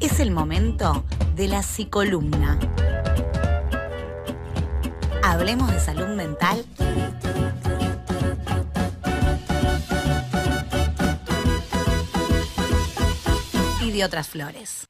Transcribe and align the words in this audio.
Es 0.00 0.20
el 0.20 0.30
momento 0.30 1.04
de 1.34 1.48
la 1.48 1.62
psicolumna. 1.64 2.56
Hablemos 5.24 5.72
de 5.72 5.80
salud 5.80 6.06
mental. 6.14 6.64
Y 13.82 13.90
de 13.90 14.04
otras 14.04 14.28
flores. 14.28 14.88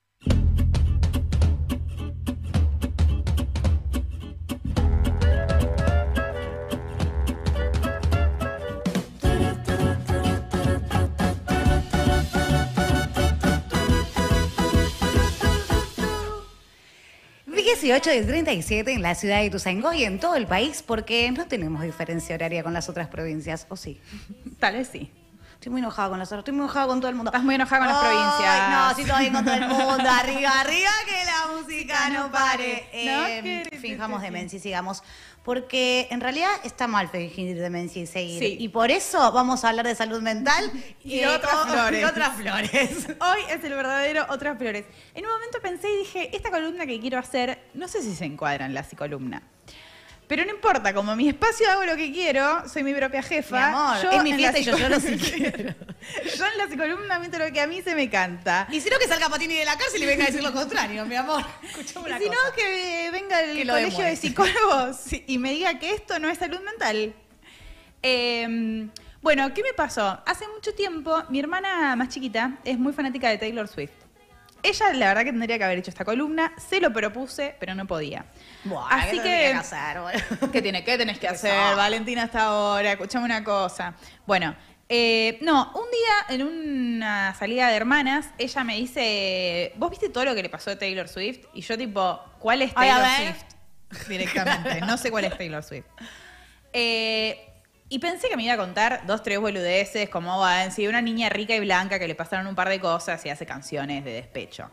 18 17.80 18.12
y 18.12 18.22
37 18.22 18.92
en 18.92 19.02
la 19.02 19.14
ciudad 19.14 19.38
de 19.38 19.46
Ituzaingó 19.46 19.92
y 19.92 20.02
en 20.02 20.18
todo 20.18 20.34
el 20.34 20.48
país 20.48 20.82
porque 20.84 21.30
no 21.30 21.46
tenemos 21.46 21.82
diferencia 21.82 22.34
horaria 22.34 22.64
con 22.64 22.72
las 22.72 22.88
otras 22.88 23.06
provincias, 23.06 23.66
¿o 23.68 23.76
sí? 23.76 24.00
Tal 24.58 24.74
vez 24.74 24.88
sí. 24.88 25.12
Estoy 25.58 25.72
muy 25.72 25.80
enojada 25.80 26.10
con 26.10 26.20
las 26.20 26.30
estoy 26.30 26.54
muy 26.54 26.62
enojada 26.62 26.86
con 26.86 27.00
todo 27.00 27.08
el 27.10 27.16
mundo. 27.16 27.30
Estás 27.30 27.42
muy 27.42 27.56
enojada 27.56 27.84
con 27.84 27.88
las 27.92 27.98
provincias. 27.98 28.70
No, 28.70 28.94
sí, 28.94 29.02
todavía 29.02 29.32
con 29.32 29.44
todo 29.44 29.54
el 29.54 29.66
mundo. 29.66 30.08
Arriba, 30.08 30.60
arriba, 30.60 30.90
que 31.04 31.24
la 31.24 31.52
música 31.52 32.08
no 32.10 32.30
pare. 32.30 32.88
Eh, 32.92 33.64
fijamos 33.80 34.22
demencia 34.22 34.56
y 34.56 34.60
sigamos. 34.60 35.02
Porque 35.42 36.06
en 36.12 36.20
realidad 36.20 36.48
está 36.62 36.86
mal 36.86 37.08
fingir 37.08 37.58
demencia 37.58 38.00
y 38.00 38.06
seguir. 38.06 38.38
Sí. 38.38 38.56
Y 38.60 38.68
por 38.68 38.92
eso 38.92 39.32
vamos 39.32 39.64
a 39.64 39.70
hablar 39.70 39.84
de 39.84 39.96
salud 39.96 40.22
mental 40.22 40.70
y, 41.02 41.24
otras 41.24 41.66
flores. 41.66 42.02
Y 42.02 42.04
otras 42.04 42.36
flores. 42.36 43.08
Hoy 43.20 43.40
es 43.50 43.64
el 43.64 43.74
verdadero 43.74 44.26
otras 44.28 44.56
flores. 44.58 44.86
En 45.12 45.26
un 45.26 45.32
momento 45.32 45.58
pensé 45.60 45.92
y 45.92 45.96
dije, 45.98 46.36
esta 46.36 46.52
columna 46.52 46.86
que 46.86 47.00
quiero 47.00 47.18
hacer, 47.18 47.68
no 47.74 47.88
sé 47.88 48.00
si 48.02 48.14
se 48.14 48.26
encuadra 48.26 48.64
en 48.64 48.74
la 48.74 48.84
psicolumna. 48.84 49.42
Pero 50.28 50.44
no 50.44 50.50
importa, 50.50 50.92
como 50.92 51.16
mi 51.16 51.26
espacio 51.26 51.70
hago 51.70 51.84
lo 51.84 51.96
que 51.96 52.12
quiero, 52.12 52.68
soy 52.68 52.82
mi 52.82 52.92
propia 52.92 53.22
jefa. 53.22 53.56
Mi 53.56 53.74
amor, 53.74 54.02
yo 54.02 54.10
es 54.10 54.22
mi 54.22 54.34
fiesta 54.34 54.58
y 54.58 54.64
yo 54.64 54.76
lloro 54.76 55.00
si 55.00 55.16
quiero. 55.16 55.74
Yo 56.36 56.46
en 56.46 56.58
la 56.58 56.76
columna 56.76 57.18
meto 57.18 57.38
lo 57.38 57.50
que 57.50 57.60
a 57.60 57.66
mí 57.66 57.80
se 57.80 57.94
me 57.94 58.10
canta. 58.10 58.68
Y 58.70 58.80
si 58.80 58.90
no, 58.90 58.98
que 58.98 59.08
salga 59.08 59.30
Patini 59.30 59.54
de 59.54 59.64
la 59.64 59.76
cárcel 59.78 60.02
y 60.02 60.06
venga 60.06 60.24
a 60.24 60.26
decir 60.26 60.42
lo 60.42 60.52
contrario, 60.52 61.06
mi 61.06 61.16
amor. 61.16 61.42
Escuchame 61.62 62.06
una 62.06 62.18
y 62.18 62.22
si 62.22 62.28
no, 62.28 62.36
que 62.54 63.10
venga 63.10 63.40
el 63.40 63.66
colegio 63.66 64.04
de 64.04 64.16
psicólogos 64.16 64.98
y 65.26 65.38
me 65.38 65.52
diga 65.52 65.78
que 65.78 65.94
esto 65.94 66.18
no 66.18 66.28
es 66.28 66.36
salud 66.36 66.60
mental. 66.60 67.14
Em, 68.02 68.90
bueno, 69.22 69.52
¿qué 69.54 69.62
me 69.62 69.72
pasó? 69.72 70.22
Hace 70.26 70.46
mucho 70.48 70.74
tiempo, 70.74 71.24
mi 71.30 71.40
hermana 71.40 71.96
más 71.96 72.10
chiquita 72.10 72.58
es 72.64 72.78
muy 72.78 72.92
fanática 72.92 73.30
de 73.30 73.38
Taylor 73.38 73.66
Swift. 73.66 74.07
Ella, 74.62 74.92
la 74.94 75.08
verdad, 75.08 75.24
que 75.24 75.30
tendría 75.30 75.58
que 75.58 75.64
haber 75.64 75.78
hecho 75.78 75.90
esta 75.90 76.04
columna. 76.04 76.52
Se 76.56 76.80
lo 76.80 76.92
propuse, 76.92 77.54
pero 77.60 77.74
no 77.74 77.86
podía. 77.86 78.26
Así 78.90 79.16
¿qué 79.16 79.22
que. 79.22 79.30
que 79.30 79.52
hacer, 79.54 79.98
¿Qué, 80.52 80.62
tiene, 80.62 80.84
¿Qué 80.84 80.98
tenés 80.98 81.18
que 81.20 81.28
hacer, 81.28 81.76
Valentina, 81.76 82.24
hasta 82.24 82.44
ahora? 82.44 82.92
Escuchame 82.92 83.24
una 83.24 83.44
cosa. 83.44 83.94
Bueno, 84.26 84.56
eh, 84.88 85.38
no, 85.42 85.72
un 85.74 85.90
día 85.90 86.36
en 86.36 86.46
una 86.46 87.34
salida 87.34 87.68
de 87.68 87.76
hermanas, 87.76 88.30
ella 88.38 88.64
me 88.64 88.76
dice: 88.76 89.72
¿Vos 89.76 89.90
viste 89.90 90.08
todo 90.08 90.24
lo 90.24 90.34
que 90.34 90.42
le 90.42 90.48
pasó 90.48 90.70
a 90.70 90.78
Taylor 90.78 91.08
Swift? 91.08 91.46
Y 91.54 91.60
yo, 91.60 91.76
tipo, 91.78 92.20
¿cuál 92.38 92.62
es 92.62 92.74
Taylor 92.74 93.06
Swift? 93.16 94.08
Directamente. 94.08 94.80
no 94.82 94.96
sé 94.96 95.10
cuál 95.10 95.24
es 95.24 95.36
Taylor 95.36 95.62
Swift. 95.62 95.86
Eh, 96.70 97.47
y 97.88 97.98
pensé 97.98 98.28
que 98.28 98.36
me 98.36 98.44
iba 98.44 98.54
a 98.54 98.58
contar 98.58 99.02
dos, 99.06 99.22
tres 99.22 99.38
boludeces, 99.38 100.08
como 100.10 100.38
va 100.38 100.64
en 100.64 100.72
sí, 100.72 100.86
una 100.86 101.00
niña 101.00 101.28
rica 101.28 101.54
y 101.54 101.60
blanca 101.60 101.98
que 101.98 102.06
le 102.06 102.14
pasaron 102.14 102.46
un 102.46 102.54
par 102.54 102.68
de 102.68 102.80
cosas 102.80 103.24
y 103.24 103.30
hace 103.30 103.46
canciones 103.46 104.04
de 104.04 104.12
despecho. 104.12 104.70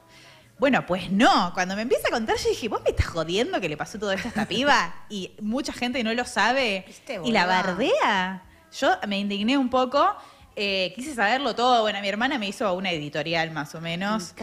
Bueno, 0.58 0.86
pues 0.86 1.12
no. 1.12 1.52
Cuando 1.54 1.76
me 1.76 1.82
empieza 1.82 2.08
a 2.08 2.12
contar, 2.12 2.38
yo 2.38 2.50
dije, 2.50 2.70
¿vos 2.70 2.82
me 2.84 2.90
estás 2.90 3.08
jodiendo 3.08 3.60
que 3.60 3.70
le 3.70 3.78
pasó 3.78 4.00
todo 4.00 4.12
esto 4.12 4.28
a 4.28 4.30
esta 4.30 4.46
piba? 4.48 4.94
Y 5.10 5.32
mucha 5.42 5.74
gente 5.74 6.04
no 6.04 6.14
lo 6.14 6.26
sabe. 6.26 6.86
y 7.24 7.32
la 7.32 7.46
bardea. 7.46 8.44
Yo 8.80 8.92
me 9.08 9.20
indigné 9.20 9.58
un 9.58 9.70
poco. 9.70 10.16
Eh, 10.58 10.94
quise 10.96 11.14
saberlo 11.14 11.56
todo. 11.56 11.82
Bueno, 11.82 12.00
mi 12.00 12.08
hermana 12.08 12.38
me 12.38 12.48
hizo 12.48 12.74
una 12.74 12.92
editorial 12.92 13.52
más 13.52 13.76
o 13.76 13.82
menos. 13.82 14.34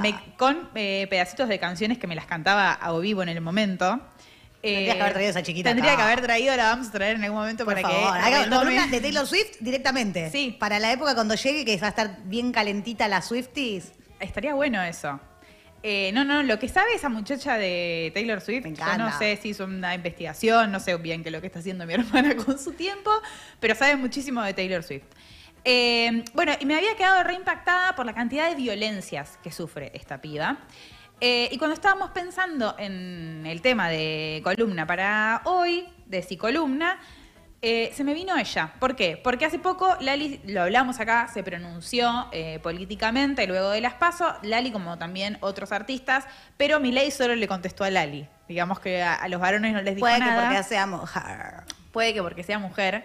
Me 0.00 0.08
encanta. 0.08 0.22
con 0.36 0.68
eh, 0.74 1.06
pedacitos 1.08 1.48
de 1.48 1.60
canciones 1.60 1.98
que 1.98 2.08
me 2.08 2.16
las 2.16 2.26
cantaba 2.26 2.72
a 2.72 2.98
vivo 2.98 3.22
en 3.22 3.28
el 3.28 3.40
momento. 3.40 4.00
Tendría 4.62 4.94
que 4.94 5.00
haber 5.00 5.12
traído 5.12 5.30
esa 5.30 5.42
chiquita. 5.42 5.70
Tendría 5.70 5.96
que 5.96 6.02
haber 6.02 6.20
traído, 6.20 6.56
la 6.56 6.64
vamos 6.64 6.88
a 6.88 6.92
traer 6.92 7.16
en 7.16 7.24
algún 7.24 7.40
momento 7.40 7.64
para 7.64 7.82
que. 7.82 7.92
Haga 7.92 8.86
de 8.86 9.00
Taylor 9.00 9.26
Swift 9.26 9.58
directamente. 9.60 10.30
Sí. 10.30 10.56
Para 10.58 10.78
la 10.78 10.92
época 10.92 11.14
cuando 11.14 11.34
llegue, 11.34 11.64
que 11.64 11.76
va 11.78 11.88
a 11.88 11.90
estar 11.90 12.18
bien 12.24 12.52
calentita 12.52 13.08
la 13.08 13.22
Swifties. 13.22 13.92
Estaría 14.20 14.54
bueno 14.54 14.80
eso. 14.82 15.18
Eh, 15.82 16.12
no, 16.14 16.24
no, 16.24 16.44
lo 16.44 16.60
que 16.60 16.68
sabe 16.68 16.94
esa 16.94 17.08
muchacha 17.08 17.58
de 17.58 18.12
Taylor 18.14 18.40
Swift, 18.40 18.64
yo 18.64 18.98
no 18.98 19.18
sé 19.18 19.36
si 19.42 19.48
hizo 19.48 19.64
una 19.64 19.96
investigación, 19.96 20.70
no 20.70 20.78
sé 20.78 20.96
bien 20.96 21.24
qué 21.24 21.30
es 21.30 21.32
lo 21.32 21.40
que 21.40 21.48
está 21.48 21.58
haciendo 21.58 21.84
mi 21.86 21.94
hermana 21.94 22.36
con 22.36 22.56
su 22.56 22.72
tiempo, 22.72 23.10
pero 23.58 23.74
sabe 23.74 23.96
muchísimo 23.96 24.42
de 24.42 24.54
Taylor 24.54 24.84
Swift. 24.84 25.06
Eh, 25.64 26.24
bueno, 26.34 26.52
y 26.60 26.66
me 26.66 26.76
había 26.76 26.96
quedado 26.96 27.24
reimpactada 27.24 27.96
por 27.96 28.06
la 28.06 28.14
cantidad 28.14 28.48
de 28.48 28.54
violencias 28.54 29.38
que 29.42 29.50
sufre 29.50 29.90
esta 29.94 30.20
piba. 30.20 30.58
Eh, 31.24 31.48
y 31.52 31.56
cuando 31.56 31.74
estábamos 31.74 32.10
pensando 32.10 32.74
en 32.80 33.44
el 33.46 33.62
tema 33.62 33.88
de 33.88 34.40
columna 34.42 34.88
para 34.88 35.40
hoy, 35.44 35.88
de 36.06 36.20
psicolumna, 36.20 36.98
eh, 37.62 37.92
se 37.94 38.02
me 38.02 38.12
vino 38.12 38.36
ella. 38.36 38.74
¿Por 38.80 38.96
qué? 38.96 39.20
Porque 39.22 39.44
hace 39.44 39.60
poco 39.60 39.96
Lali, 40.00 40.40
lo 40.46 40.62
hablamos 40.62 40.98
acá, 40.98 41.28
se 41.32 41.44
pronunció 41.44 42.26
eh, 42.32 42.58
políticamente 42.60 43.46
luego 43.46 43.70
de 43.70 43.80
las 43.80 43.94
pasos, 43.94 44.32
Lali 44.42 44.72
como 44.72 44.98
también 44.98 45.38
otros 45.42 45.70
artistas, 45.70 46.26
pero 46.56 46.80
Milei 46.80 47.12
solo 47.12 47.36
le 47.36 47.46
contestó 47.46 47.84
a 47.84 47.90
Lali. 47.90 48.26
Digamos 48.48 48.80
que 48.80 49.00
a, 49.00 49.28
los 49.28 49.40
varones 49.40 49.74
no 49.74 49.80
les 49.80 49.94
dijo 49.94 50.08
nada. 50.08 50.18
Puede 50.18 50.34
que 50.34 50.42
porque 50.42 50.62
sea 50.64 50.86
mujer. 50.88 51.64
Puede 51.92 52.14
que 52.14 52.22
porque 52.22 52.42
sea 52.42 52.58
mujer. 52.58 53.04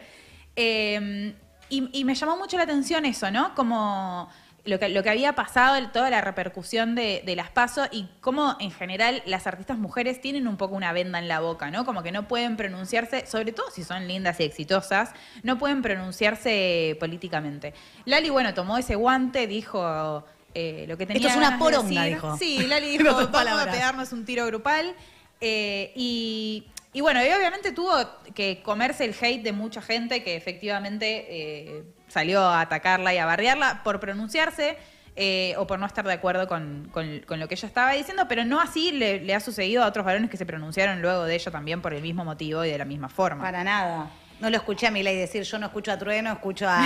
y, 0.56 1.36
y 1.70 2.04
me 2.04 2.16
llamó 2.16 2.36
mucho 2.36 2.58
la 2.58 2.64
atención 2.64 3.06
eso, 3.06 3.30
¿no? 3.30 3.54
Como 3.54 4.28
lo 4.68 4.80
que, 4.80 4.90
lo 4.90 5.02
que 5.02 5.10
había 5.10 5.34
pasado, 5.34 5.90
toda 5.90 6.10
la 6.10 6.22
repercusión 6.22 6.94
de, 6.94 7.34
las 7.36 7.50
pasos 7.50 7.88
y 7.92 8.08
cómo 8.22 8.56
en 8.60 8.72
general 8.72 9.24
las 9.26 9.48
artistas 9.48 9.78
mujeres 9.78 10.22
tienen 10.22 10.48
un 10.48 10.58
poco 10.58 10.76
una 10.76 10.92
venda 10.92 11.20
en 11.20 11.28
la 11.28 11.40
boca, 11.40 11.72
¿no? 11.72 11.86
Como 11.86 12.04
que 12.04 12.12
no 12.12 12.28
pueden 12.28 12.58
pronunciarse, 12.58 13.26
sobre 13.26 13.52
todo 13.54 13.72
si 13.72 13.84
son 13.84 14.08
lindas 14.08 14.40
y 14.40 14.44
exitosas, 14.44 15.12
no 15.44 15.58
pueden 15.58 15.82
pronunciarse 15.82 16.98
políticamente. 17.00 17.74
Lali, 18.06 18.30
bueno, 18.30 18.54
tomó 18.54 18.78
ese 18.78 18.96
guante, 18.96 19.48
dijo 19.48 20.26
eh, 20.54 20.86
lo 20.88 20.98
que 20.98 21.06
tenía 21.06 21.28
Esto 21.28 21.40
es 21.40 21.48
una 21.48 21.58
poronga, 21.58 22.04
dijo. 22.04 22.38
Sí, 22.38 22.66
Lali 22.68 22.88
dijo, 22.98 23.28
vamos 23.30 23.62
a 23.62 23.72
pegarnos 23.72 24.12
un 24.12 24.26
tiro 24.26 24.46
grupal. 24.46 24.96
Eh, 25.40 25.92
y, 25.96 26.66
bueno, 27.02 27.24
y 27.24 27.28
obviamente 27.30 27.72
tuvo 27.72 27.94
que 28.34 28.62
comerse 28.64 29.06
el 29.06 29.16
hate 29.20 29.44
de 29.44 29.52
mucha 29.52 29.82
gente 29.82 30.24
que 30.24 30.36
efectivamente... 30.36 31.26
Eh, 31.30 31.84
salió 32.08 32.42
a 32.42 32.62
atacarla 32.62 33.14
y 33.14 33.18
a 33.18 33.26
bardearla 33.26 33.82
por 33.84 34.00
pronunciarse 34.00 34.78
eh, 35.16 35.56
o 35.58 35.66
por 35.68 35.80
no 35.80 35.86
estar 35.86 36.06
de 36.06 36.14
acuerdo 36.14 36.48
con, 36.48 36.92
lo 36.94 37.48
que 37.48 37.56
ella 37.56 37.68
estaba 37.68 37.94
diciendo, 37.94 38.28
pero 38.28 38.46
no 38.46 38.62
así 38.62 38.92
le, 38.92 39.34
ha 39.34 39.40
sucedido 39.40 39.84
a 39.84 39.88
otros 39.88 40.06
varones 40.06 40.30
que 40.30 40.38
se 40.38 40.46
pronunciaron 40.46 41.02
luego 41.02 41.24
de 41.26 41.36
ella 41.36 41.52
también 41.52 41.82
por 41.82 41.94
el 41.94 42.02
mismo 42.02 42.24
motivo 42.24 42.64
y 42.64 42.70
de 42.70 42.78
la 42.78 42.86
misma 42.86 43.10
forma. 43.10 43.44
Para 43.44 43.64
nada. 43.64 44.12
No 44.40 44.52
lo 44.52 44.58
escuché 44.58 44.86
a 44.88 44.92
Miley 44.92 45.16
decir, 45.16 45.42
yo 45.44 45.58
no 45.58 45.66
escucho 45.66 45.92
a 45.92 45.98
Trueno, 45.98 46.32
escucho 46.32 46.68
a, 46.70 46.80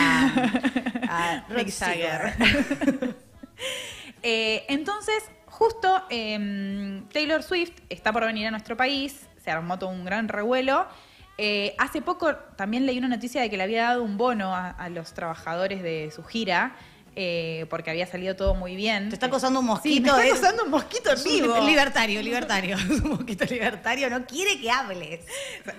a 1.10 1.46
eh, 4.24 4.66
entonces, 4.70 5.30
justo 5.48 6.06
em, 6.10 7.06
Taylor 7.10 7.44
Swift 7.44 7.74
está 7.90 8.14
por 8.14 8.26
venir 8.26 8.48
a 8.48 8.52
nuestro 8.52 8.78
país, 8.78 9.28
se 9.44 9.52
armó 9.52 9.80
todo 9.80 9.90
un 9.90 10.06
gran 10.06 10.28
revuelo 10.28 10.88
eh, 11.38 11.74
hace 11.80 12.02
poco 12.02 12.36
también 12.56 12.86
leí 12.86 12.98
una 12.98 13.08
noticia 13.08 13.42
de 13.42 13.50
que 13.50 13.58
le 13.58 13.64
había 13.64 13.84
dado 13.84 14.04
un 14.04 14.18
bono 14.18 14.54
a 14.56 14.90
los 14.90 15.14
trabajadores 15.14 15.82
de 15.82 16.12
su 16.14 16.24
gira 16.24 16.76
eh, 17.14 17.66
porque 17.70 17.90
había 17.90 18.08
salido 18.08 18.38
todo 18.38 18.56
muy 18.56 18.78
bien. 18.78 19.10
Te 19.10 19.16
está 19.16 19.26
acosando 19.26 19.60
un 19.60 19.66
mosquito. 19.66 20.16
Sí, 20.16 20.22
está 20.22 20.34
acosando 20.34 20.64
un 20.64 20.72
mosquito 20.72 21.12
en 21.12 21.24
vivo. 21.24 21.60
Libertario, 21.68 22.22
libertario. 22.22 22.78
un 23.04 23.10
mosquito 23.10 23.44
libertario 23.46 24.10
no 24.10 24.26
quiere 24.26 24.60
que 24.62 24.72
hables. 24.72 25.26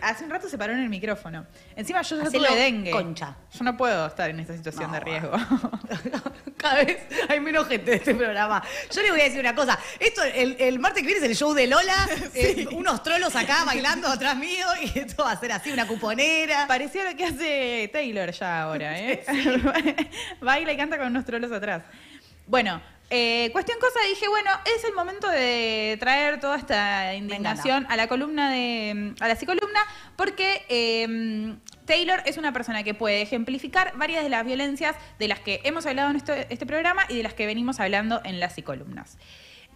Hace 0.02 0.24
un 0.24 0.30
rato 0.30 0.48
se 0.50 0.58
paró 0.58 0.74
en 0.74 0.80
el 0.80 0.90
micrófono. 0.90 1.46
Encima 1.74 2.02
yo 2.02 2.22
ya 2.22 2.30
tuve 2.30 2.54
dengue. 2.54 2.90
Concha. 2.90 3.36
Yo 3.50 3.64
no 3.64 3.76
puedo 3.78 4.06
estar 4.06 4.28
en 4.28 4.40
esta 4.40 4.54
situación 4.54 4.92
de 4.92 5.00
riesgo. 5.00 5.32
Cada 6.72 6.84
vez 6.84 6.98
hay 7.28 7.40
menos 7.40 7.66
gente 7.66 7.90
de 7.90 7.96
este 7.96 8.14
programa. 8.14 8.62
Yo 8.94 9.02
le 9.02 9.10
voy 9.10 9.20
a 9.20 9.24
decir 9.24 9.40
una 9.40 9.54
cosa. 9.54 9.78
Esto, 9.98 10.22
el, 10.22 10.78
martes 10.78 11.02
que 11.02 11.06
viene 11.06 11.24
es 11.24 11.30
el 11.30 11.36
show 11.36 11.52
de 11.52 11.66
Lola. 11.66 12.08
Eh, 12.34 12.66
unos 12.72 13.02
trolos 13.02 13.34
acá 13.36 13.64
bailando 13.64 14.08
atrás 14.08 14.36
mío 14.36 14.66
y 14.80 14.98
esto 14.98 15.24
va 15.24 15.32
a 15.32 15.40
ser 15.40 15.52
así, 15.52 15.70
una 15.70 15.86
cuponera. 15.86 16.66
Parecía 16.66 17.08
lo 17.10 17.16
que 17.16 17.24
hace 17.26 17.90
Taylor 17.92 18.30
ya 18.30 18.62
ahora, 18.62 18.98
¿eh? 18.98 19.22
Baila 20.40 20.72
y 20.72 20.76
canta 20.76 20.98
con 20.98 21.08
unos 21.08 21.24
trolos 21.24 21.52
atrás. 21.52 21.82
Bueno, 22.46 22.80
eh, 23.14 23.50
cuestión 23.52 23.78
cosa, 23.78 24.00
dije, 24.08 24.26
bueno, 24.26 24.50
es 24.74 24.84
el 24.84 24.94
momento 24.94 25.28
de 25.28 25.98
traer 26.00 26.40
toda 26.40 26.56
esta 26.56 27.14
indignación 27.14 27.86
a 27.90 27.96
la 27.96 28.08
columna 28.08 28.50
de. 28.50 29.14
a 29.20 29.28
la 29.28 29.36
psicolumna, 29.36 29.80
porque 30.16 30.64
em, 30.70 31.58
Taylor 31.84 32.22
es 32.24 32.38
una 32.38 32.54
persona 32.54 32.82
que 32.84 32.94
puede 32.94 33.20
ejemplificar 33.20 33.92
varias 33.98 34.22
de 34.22 34.30
las 34.30 34.46
violencias 34.46 34.96
de 35.18 35.28
las 35.28 35.40
que 35.40 35.60
hemos 35.64 35.84
hablado 35.84 36.08
en 36.08 36.16
este, 36.16 36.46
este 36.48 36.64
programa 36.64 37.02
y 37.10 37.18
de 37.18 37.22
las 37.22 37.34
que 37.34 37.44
venimos 37.44 37.80
hablando 37.80 38.22
en 38.24 38.40
las 38.40 38.54
psicolumnas. 38.54 39.18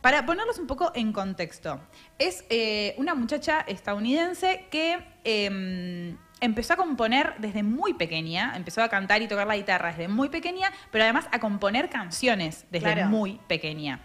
para 0.01 0.25
ponerlos 0.25 0.59
un 0.59 0.67
poco 0.67 0.93
en 0.95 1.13
contexto, 1.13 1.79
es 2.19 2.47
eh, 2.49 2.95
una 2.97 3.15
muchacha 3.15 3.61
estadounidense 3.67 4.67
que 4.71 4.99
em, 5.25 6.17
empezó 6.41 6.75
a 6.75 6.77
componer 6.77 7.35
desde 7.39 7.63
muy 7.63 7.95
pequeña, 7.95 8.55
empezó 8.57 8.83
a 8.83 8.89
cantar 8.89 9.23
y 9.23 9.29
tocar 9.29 9.47
la 9.47 9.57
guitarra 9.57 9.91
desde 9.91 10.09
muy 10.09 10.29
pequeña, 10.29 10.73
pero 10.91 11.05
además 11.05 11.29
a 11.33 11.41
componer 11.41 11.89
canciones 11.89 12.67
desde 12.71 13.05
muy 13.07 13.41
pequeña. 13.47 14.01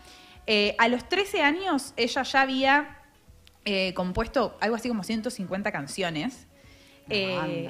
Eh, 0.47 0.75
a 0.79 0.87
los 0.87 1.07
13 1.07 1.41
años 1.43 1.93
ella 1.97 2.23
ya 2.23 2.41
había 2.41 2.97
eh, 3.65 3.93
compuesto 3.93 4.57
algo 4.59 4.75
así 4.75 4.87
como 4.87 5.03
150 5.03 5.71
canciones. 5.71 6.47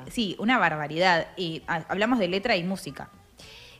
sí, 0.09 0.35
una 0.39 0.57
barbaridad. 0.59 1.27
Y 1.35 1.63
hablamos 1.67 2.19
de 2.19 2.27
letra 2.27 2.55
y 2.55 2.63
música. 2.63 3.09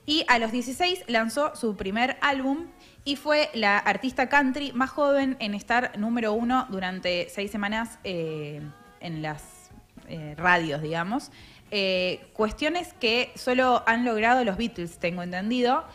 Y 0.05 0.25
a 0.27 0.39
los 0.39 0.51
16 0.51 1.05
lanzó 1.07 1.55
su 1.55 1.75
primer 1.75 2.17
álbum 2.21 2.67
y 3.03 3.15
fue 3.15 3.49
la 3.53 3.77
artista 3.77 4.29
country 4.29 4.71
más 4.73 4.89
joven 4.89 5.37
en 5.39 5.53
estar 5.53 5.97
número 5.97 6.33
uno 6.33 6.67
durante 6.69 7.29
seis 7.29 7.51
semanas 7.51 7.99
eh, 8.03 8.61
en 8.99 9.21
las 9.21 9.60
eh, 10.07 10.35
radios, 10.37 10.81
digamos. 10.81 11.31
Eh, 11.71 12.27
cuestiones 12.33 12.93
que 12.99 13.31
solo 13.35 13.83
han 13.87 14.03
logrado 14.03 14.43
los 14.43 14.57
Beatles, 14.57 14.97
tengo 14.97 15.23
entendido. 15.23 15.85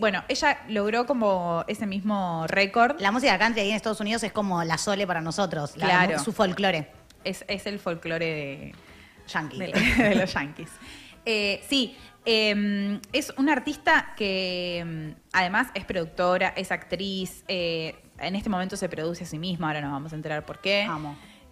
bueno, 0.00 0.24
ella 0.28 0.58
logró 0.68 1.06
como 1.06 1.64
ese 1.66 1.86
mismo 1.86 2.46
récord. 2.46 3.00
La 3.00 3.12
música 3.12 3.38
country 3.38 3.62
ahí 3.62 3.70
en 3.70 3.76
Estados 3.76 4.00
Unidos 4.00 4.22
es 4.22 4.32
como 4.32 4.64
la 4.64 4.78
sole 4.78 5.06
para 5.06 5.20
nosotros, 5.20 5.72
claro. 5.72 6.18
su 6.18 6.32
folclore. 6.32 6.88
Es, 7.24 7.44
el 7.48 7.78
folclore 7.78 8.26
de, 8.26 8.74
Yankee. 9.28 9.58
de, 9.98 10.14
los 10.14 10.32
yankees. 10.32 10.70
sí, 11.68 11.96
Em, 12.24 13.00
es 13.12 13.32
una 13.36 13.52
artista 13.52 14.14
que 14.16 14.78
em, 14.78 15.14
además 15.32 15.68
es 15.74 15.84
productora, 15.84 16.52
es 16.56 16.70
actriz, 16.70 17.44
eh, 17.48 17.96
en 18.18 18.36
este 18.36 18.48
momento 18.48 18.76
se 18.76 18.88
produce 18.88 19.24
a 19.24 19.26
sí 19.26 19.38
misma, 19.38 19.68
ahora 19.68 19.80
nos 19.80 19.90
vamos 19.90 20.12
a 20.12 20.16
enterar 20.16 20.46
por 20.46 20.60
qué. 20.60 20.88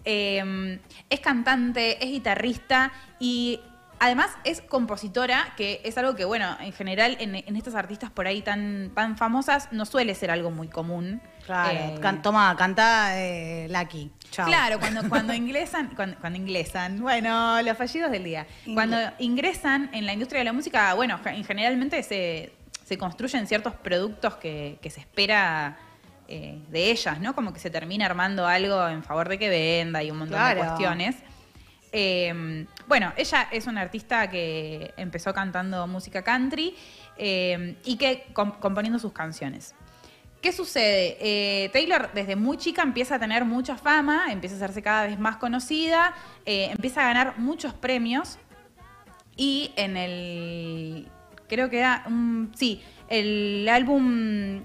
Em, 0.05 0.79
es 1.09 1.19
cantante, 1.19 2.03
es 2.03 2.11
guitarrista 2.11 2.91
y 3.19 3.59
además 3.99 4.31
es 4.43 4.61
compositora, 4.61 5.53
que 5.55 5.81
es 5.83 5.97
algo 5.97 6.15
que, 6.15 6.25
bueno, 6.25 6.57
en 6.59 6.73
general 6.73 7.17
en, 7.19 7.55
estas 7.55 7.75
artistas 7.75 8.09
por 8.09 8.25
ahí 8.25 8.41
tan, 8.41 8.91
tan 8.95 9.15
famosas 9.15 9.71
no 9.71 9.85
suele 9.85 10.15
ser 10.15 10.31
algo 10.31 10.49
muy 10.49 10.67
común. 10.67 11.21
Claro, 11.45 11.77
eh, 11.77 12.19
toma, 12.23 12.55
canta 12.57 13.19
eh, 13.19 13.67
Lucky. 13.69 14.11
Claro, 14.33 14.79
cuando, 14.79 15.01
cuando 15.09 15.33
ingresan, 15.33 15.93
cuando, 15.95 16.37
ingresan, 16.37 16.99
bueno, 16.99 17.61
los 17.61 17.77
fallidos 17.77 18.09
del 18.11 18.23
día. 18.23 18.47
Cuando 18.73 18.97
ingresan 19.19 19.89
en 19.93 20.05
la 20.05 20.13
industria 20.13 20.39
de 20.39 20.45
la 20.45 20.53
música, 20.53 20.93
bueno, 20.95 21.19
generalmente 21.45 22.01
se, 22.01 22.53
se 22.91 22.97
construyen 22.97 23.47
ciertos 23.47 23.73
productos 23.75 24.35
que, 24.35 24.77
se 24.83 24.99
espera 24.99 25.77
eh, 26.33 26.57
de 26.69 26.91
ellas, 26.91 27.19
¿no? 27.19 27.35
Como 27.35 27.51
que 27.51 27.59
se 27.59 27.69
termina 27.69 28.05
armando 28.05 28.47
algo 28.47 28.87
en 28.87 29.03
favor 29.03 29.27
de 29.27 29.37
que 29.37 29.49
venda 29.49 30.01
y 30.01 30.11
un 30.11 30.19
montón 30.19 30.39
de 30.47 30.55
cuestiones. 30.55 31.17
Em, 31.91 32.65
bueno, 32.87 33.11
ella 33.17 33.49
es 33.51 33.67
una 33.67 33.81
artista 33.81 34.29
que 34.29 34.93
empezó 34.95 35.33
cantando 35.33 35.85
música 35.87 36.23
country 36.23 36.73
em, 37.17 37.75
y 37.83 37.97
que 37.97 38.27
componiendo 38.33 38.97
sus 38.97 39.11
canciones. 39.11 39.75
¿Qué 40.41 40.53
sucede? 40.53 41.17
Eh, 41.19 41.69
Taylor 41.73 42.13
desde 42.13 42.37
muy 42.37 42.55
chica 42.55 42.81
empieza 42.81 43.15
a 43.15 43.19
tener 43.19 43.43
mucha 43.43 43.75
fama, 43.75 44.31
empieza 44.31 44.55
a 44.55 44.57
hacerse 44.59 44.81
cada 44.81 45.07
vez 45.07 45.19
más 45.19 45.35
conocida, 45.35 46.13
eh, 46.45 46.69
empieza 46.71 47.01
a 47.01 47.07
ganar 47.07 47.39
muchos 47.39 47.73
premios 47.73 48.39
y 49.35 49.73
en 49.75 49.97
el, 49.97 51.09
creo 51.49 51.69
que 51.69 51.79
era, 51.79 52.03
un, 52.07 52.53
sí, 52.55 52.81
el 53.09 53.67
álbum, 53.67 54.63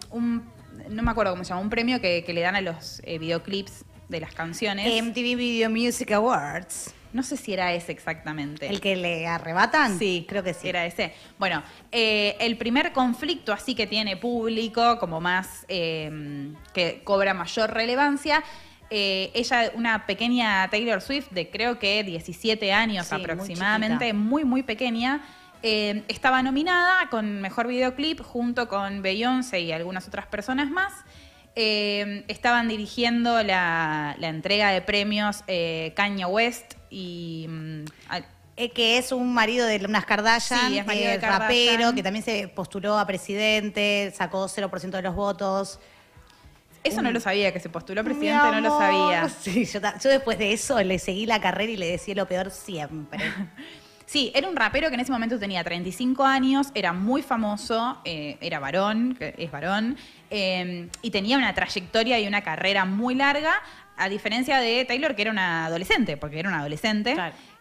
no 0.89 1.03
me 1.03 1.11
acuerdo 1.11 1.33
cómo 1.33 1.45
se 1.45 1.51
llama, 1.51 1.61
un 1.61 1.71
premio 1.71 2.01
que, 2.01 2.25
le 2.27 2.41
dan 2.41 2.57
a 2.57 2.61
los 2.61 3.01
eh, 3.05 3.19
videoclips 3.19 3.85
de 4.09 4.21
las 4.21 4.35
canciones. 4.35 5.03
MTV 5.03 5.37
Video 5.37 5.71
Music 5.71 6.13
Awards. 6.13 6.95
No 7.13 7.23
sé 7.23 7.37
si 7.37 7.53
era 7.53 7.73
ese 7.73 7.93
exactamente. 7.93 8.67
¿El 8.67 8.81
que 8.81 8.95
le 8.95 9.27
arrebatan? 9.27 9.99
Sí, 9.99 10.27
creo 10.29 10.43
que 10.43 10.53
sí. 10.53 10.69
Era 10.69 10.85
ese. 10.85 11.15
Bueno, 11.39 11.63
eh, 11.91 12.37
el 12.41 12.59
primer 12.59 12.93
conflicto 12.93 13.53
así 13.53 13.75
que 13.75 13.87
tiene 13.87 14.17
público, 14.17 14.99
como 14.99 15.21
más, 15.21 15.65
eh, 15.69 16.53
que 16.75 17.01
cobra 17.05 17.33
mayor 17.33 17.73
relevancia, 17.73 18.45
eh, 18.89 19.33
ella, 19.35 19.73
una 19.75 20.07
pequeña 20.07 20.69
Taylor 20.71 21.01
Swift 21.01 21.31
de 21.31 21.51
creo 21.51 21.79
que 21.79 22.05
17 22.05 22.73
años 22.73 23.13
aproximadamente, 23.13 24.13
muy, 24.13 24.45
muy, 24.45 24.63
pequeña, 24.63 25.23
estaba 26.09 26.43
nominada 26.43 27.09
con 27.11 27.41
Mejor 27.41 27.67
Videoclip 27.67 28.21
junto 28.21 28.69
con 28.69 29.03
Beyoncé 29.03 29.61
y 29.61 29.73
algunas 29.73 30.07
otras 30.07 30.27
personas 30.27 30.71
más. 30.71 30.93
estaban 31.55 32.69
dirigiendo 32.69 33.43
la, 33.43 34.15
la, 34.19 34.29
entrega 34.29 34.71
de 34.71 34.83
premios 34.83 35.43
Kanye 35.95 36.27
West 36.27 36.75
y... 36.91 37.47
Mm, 37.49 37.85
eh, 38.59 38.71
que 38.71 38.97
es 38.97 39.13
un 39.13 39.35
marido 39.35 39.67
de 39.67 39.85
unas 39.85 40.07
Kardashian, 40.07 40.71
sí, 40.71 40.79
es 40.79 40.87
marido 40.87 41.11
de 41.11 41.19
rapero, 41.19 41.95
que 41.95 42.03
también 42.03 42.25
se 42.25 42.49
postuló 42.49 42.99
a 42.99 43.07
presidente, 43.07 44.15
sacó 44.17 44.47
0% 44.47 44.91
de 44.91 45.03
los 45.03 45.15
votos. 45.15 45.79
Eso 46.83 47.03
no 47.03 47.11
lo 47.11 47.21
sabía, 47.21 47.53
que 47.53 47.61
se 47.61 47.69
postuló 47.69 48.01
a 48.01 48.05
presidente, 48.05 48.51
no 48.51 48.61
lo 48.63 48.79
sabía. 48.79 49.29
Sí, 49.43 49.67
yo, 49.67 49.81
yo, 49.81 50.09
después 50.09 50.39
de 50.39 50.55
eso 50.55 50.83
le 50.83 50.99
seguí 50.99 51.27
la 51.27 51.41
carrera 51.41 51.71
y 51.71 51.77
le 51.77 51.87
decía 51.87 52.15
lo 52.15 52.27
peor 52.27 52.51
siempre. 52.51 53.21
sí, 54.07 54.33
era 54.35 54.49
un 54.49 54.57
rapero 54.57 54.89
que 54.89 54.95
en 54.95 55.01
ese 55.01 55.13
momento 55.13 55.39
tenía 55.39 55.63
35 55.63 56.25
años, 56.25 56.69
era 56.75 56.93
muy 56.93 57.23
famoso, 57.23 58.01
eh, 58.05 58.39
era 58.41 58.59
varón, 58.59 59.17
es 59.21 59.51
varón, 59.51 59.97
eh, 60.31 60.89
y 61.03 61.11
tenía 61.11 61.37
una 61.37 61.55
trayectoria 61.55 62.19
y 62.19 62.27
una 62.27 62.43
carrera 62.43 62.85
muy 62.85 63.15
larga, 63.15 63.61
a 63.97 64.09
diferencia 64.09 64.61
de 64.61 64.85
Taylor, 64.85 65.15
que 65.15 65.23
era 65.23 65.31
una 65.31 65.67
adolescente, 65.67 66.17
porque 66.17 66.39
era 66.39 66.49
una 66.49 66.61
adolescente. 66.61 67.17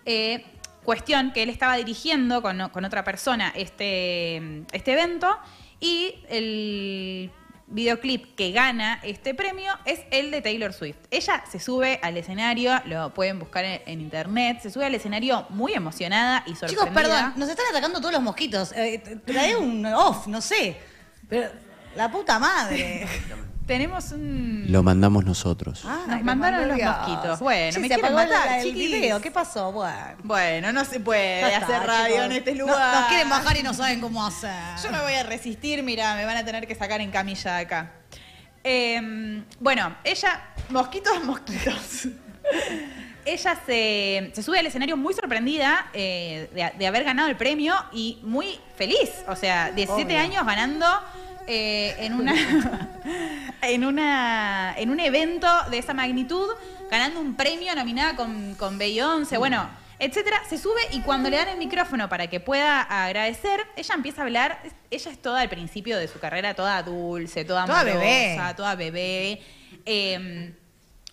Eh, 0.05 0.45
cuestión 0.83 1.31
que 1.33 1.43
él 1.43 1.49
estaba 1.49 1.75
dirigiendo 1.75 2.41
con, 2.41 2.61
otra 2.61 3.03
persona 3.03 3.51
este, 3.55 4.63
este 4.71 4.93
evento 4.93 5.37
y 5.79 6.15
el 6.29 7.31
videoclip 7.67 8.35
que 8.35 8.51
gana 8.51 8.99
este 9.03 9.33
premio 9.33 9.73
es 9.85 10.01
el 10.11 10.31
de 10.31 10.41
Taylor 10.41 10.73
Swift. 10.73 10.97
Ella 11.11 11.43
se 11.49 11.59
sube 11.59 11.99
al 12.03 12.17
escenario, 12.17 12.79
lo 12.85 13.13
pueden 13.13 13.39
buscar 13.39 13.65
en, 13.65 14.01
internet, 14.01 14.59
se 14.61 14.69
sube 14.69 14.85
al 14.85 14.95
escenario 14.95 15.45
muy 15.49 15.73
emocionada 15.73 16.43
y 16.45 16.51
sorprendida. 16.51 16.85
Chicos, 16.85 16.89
perdón, 16.89 17.33
nos 17.35 17.49
están 17.49 17.65
atacando 17.71 17.99
todos 17.99 18.13
los 18.13 18.21
mosquitos. 18.21 18.71
Eh, 18.73 19.19
trae 19.25 19.55
un 19.55 19.85
off, 19.85 20.27
no 20.27 20.41
sé. 20.41 20.77
Pero 21.27 21.49
la 21.95 22.11
puta 22.11 22.39
madre. 22.39 23.07
Tenemos 23.65 24.11
un. 24.11 24.65
Lo 24.67 24.83
mandamos 24.83 25.25
nosotros. 25.25 25.83
Ah, 25.85 26.05
Nos 26.07 26.23
mandaron 26.23 26.67
los 26.67 26.77
mosquitos. 26.79 27.39
Bueno, 27.39 27.79
me 27.79 27.87
quieren 27.87 28.13
matar, 28.13 28.59
el 28.59 29.21
¿Qué 29.21 29.31
pasó? 29.31 29.71
Bueno. 29.71 30.15
Bueno, 30.23 30.71
no 30.71 30.85
se 30.85 30.99
puede 30.99 31.43
hacer 31.43 31.81
radio 31.81 32.23
en 32.23 32.31
este 32.33 32.53
lugar. 32.53 33.01
nos 33.01 33.07
quieren 33.09 33.29
bajar 33.29 33.57
y 33.57 33.63
no 33.63 33.73
saben 33.73 33.99
cómo 34.01 34.25
hacer. 34.25 34.51
Yo 34.83 34.91
me 34.91 35.01
voy 35.01 35.13
a 35.13 35.23
resistir, 35.23 35.81
mira, 35.81 36.15
me 36.15 36.25
van 36.25 36.37
a 36.37 36.45
tener 36.45 36.67
que 36.67 36.75
sacar 36.75 37.01
en 37.01 37.09
camilla 37.09 37.57
acá. 37.57 37.91
Em, 38.63 39.43
bueno, 39.59 39.95
ella. 40.03 40.41
Mosquitos, 40.69 41.23
mosquitos. 41.23 42.07
ella 43.25 43.59
se, 43.65 44.31
sube 44.43 44.59
al 44.59 44.67
escenario 44.67 44.95
muy 44.95 45.13
sorprendida 45.13 45.89
eh, 45.93 46.49
de, 46.77 46.87
haber 46.87 47.03
ganado 47.03 47.29
el 47.29 47.35
premio 47.35 47.73
y 47.91 48.19
muy 48.21 48.59
feliz. 48.75 49.09
O 49.27 49.35
sea, 49.35 49.71
17 49.71 50.17
años 50.17 50.45
ganando 50.45 50.85
eh, 51.47 51.95
en 51.99 52.13
una 52.13 52.33
en 53.61 53.85
una 53.85 54.75
en 54.77 54.89
un 54.89 54.99
evento 54.99 55.47
de 55.69 55.77
esa 55.77 55.93
magnitud, 55.93 56.47
ganando 56.89 57.19
un 57.19 57.35
premio 57.35 57.75
nominada 57.75 58.15
con, 58.15 58.55
con 58.55 58.77
Beyoncé, 58.77 59.37
bueno, 59.37 59.69
etcétera, 59.99 60.41
se 60.49 60.57
sube 60.57 60.81
y 60.91 61.01
cuando 61.01 61.29
le 61.29 61.37
dan 61.37 61.49
el 61.49 61.57
micrófono 61.57 62.09
para 62.09 62.27
que 62.27 62.39
pueda 62.39 62.81
agradecer, 62.81 63.65
ella 63.75 63.95
empieza 63.95 64.21
a 64.21 64.25
hablar, 64.25 64.61
ella 64.91 65.11
es 65.11 65.21
toda 65.21 65.41
al 65.41 65.49
principio 65.49 65.97
de 65.97 66.07
su 66.07 66.19
carrera, 66.19 66.53
toda 66.53 66.81
dulce, 66.83 67.45
toda, 67.45 67.65
toda 67.65 67.83
bebé. 67.83 68.37
toda 68.55 68.75
bebé. 68.75 69.41
Eh, 69.85 70.53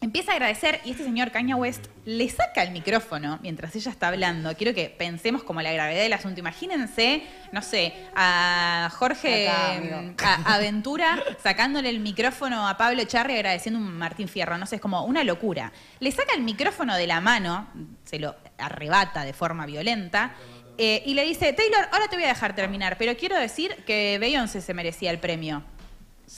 Empieza 0.02 0.32
a 0.32 0.34
agradecer 0.34 0.80
y 0.84 0.90
este 0.90 1.04
señor 1.04 1.30
Kanye 1.30 1.54
West 1.54 1.86
le 2.04 2.28
saca 2.28 2.64
el 2.64 2.72
micrófono 2.72 3.38
mientras 3.40 3.76
ella 3.76 3.92
está 3.92 4.08
hablando. 4.08 4.52
Quiero 4.56 4.74
que 4.74 4.90
pensemos 4.90 5.44
como 5.44 5.62
la 5.62 5.72
gravedad 5.72 6.02
del 6.02 6.12
asunto. 6.12 6.40
Imagínense, 6.40 7.22
no 7.52 7.62
sé, 7.62 7.94
a 8.16 8.90
Jorge 8.94 9.48
Aventura 10.44 11.22
sacándole 11.40 11.88
el 11.88 12.00
micrófono 12.00 12.66
a 12.66 12.76
Pablo 12.76 13.04
Charri 13.04 13.34
agradeciendo 13.34 13.78
un 13.78 13.96
Martín 13.96 14.26
Fierro. 14.26 14.58
No 14.58 14.66
sé, 14.66 14.74
es 14.74 14.82
como 14.82 15.04
una 15.04 15.22
locura. 15.22 15.72
Le 16.00 16.10
saca 16.10 16.34
el 16.34 16.42
micrófono 16.42 16.96
de 16.96 17.06
la 17.06 17.20
mano, 17.20 17.68
se 18.02 18.18
lo 18.18 18.34
arrebata 18.58 19.24
de 19.24 19.32
forma 19.32 19.66
violenta. 19.66 20.34
Eh, 20.78 21.04
y 21.06 21.14
le 21.14 21.22
dice, 21.24 21.52
Taylor, 21.52 21.88
ahora 21.92 22.08
te 22.08 22.16
voy 22.16 22.24
a 22.24 22.28
dejar 22.28 22.56
terminar, 22.56 22.96
pero 22.98 23.16
quiero 23.16 23.38
decir 23.38 23.76
que 23.86 24.18
Beyoncé 24.18 24.62
se 24.62 24.74
merecía 24.74 25.12
el 25.12 25.20
premio. 25.20 25.62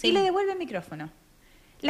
Y 0.03 0.13
le 0.13 0.21
devuelve 0.21 0.53
el 0.53 0.59
micrófono 0.59 1.24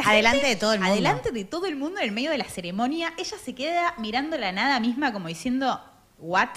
adelante 0.03 0.47
de 0.47 0.55
todo 0.55 0.73
el 0.73 0.79
mundo. 0.79 0.93
Adelante 0.93 1.31
de 1.31 1.45
todo 1.45 1.65
el 1.67 1.75
mundo, 1.75 1.99
en 1.99 2.05
el 2.05 2.11
medio 2.11 2.31
de 2.31 2.37
la 2.37 2.45
ceremonia, 2.45 3.13
ella 3.17 3.37
se 3.37 3.55
queda 3.55 3.93
mirando 3.97 4.37
la 4.37 4.51
nada 4.51 4.79
misma 4.79 5.13
como 5.13 5.27
diciendo, 5.27 5.81
¿what? 6.17 6.49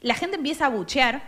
La 0.00 0.14
gente 0.14 0.36
empieza 0.36 0.66
a 0.66 0.68
buchear. 0.68 1.22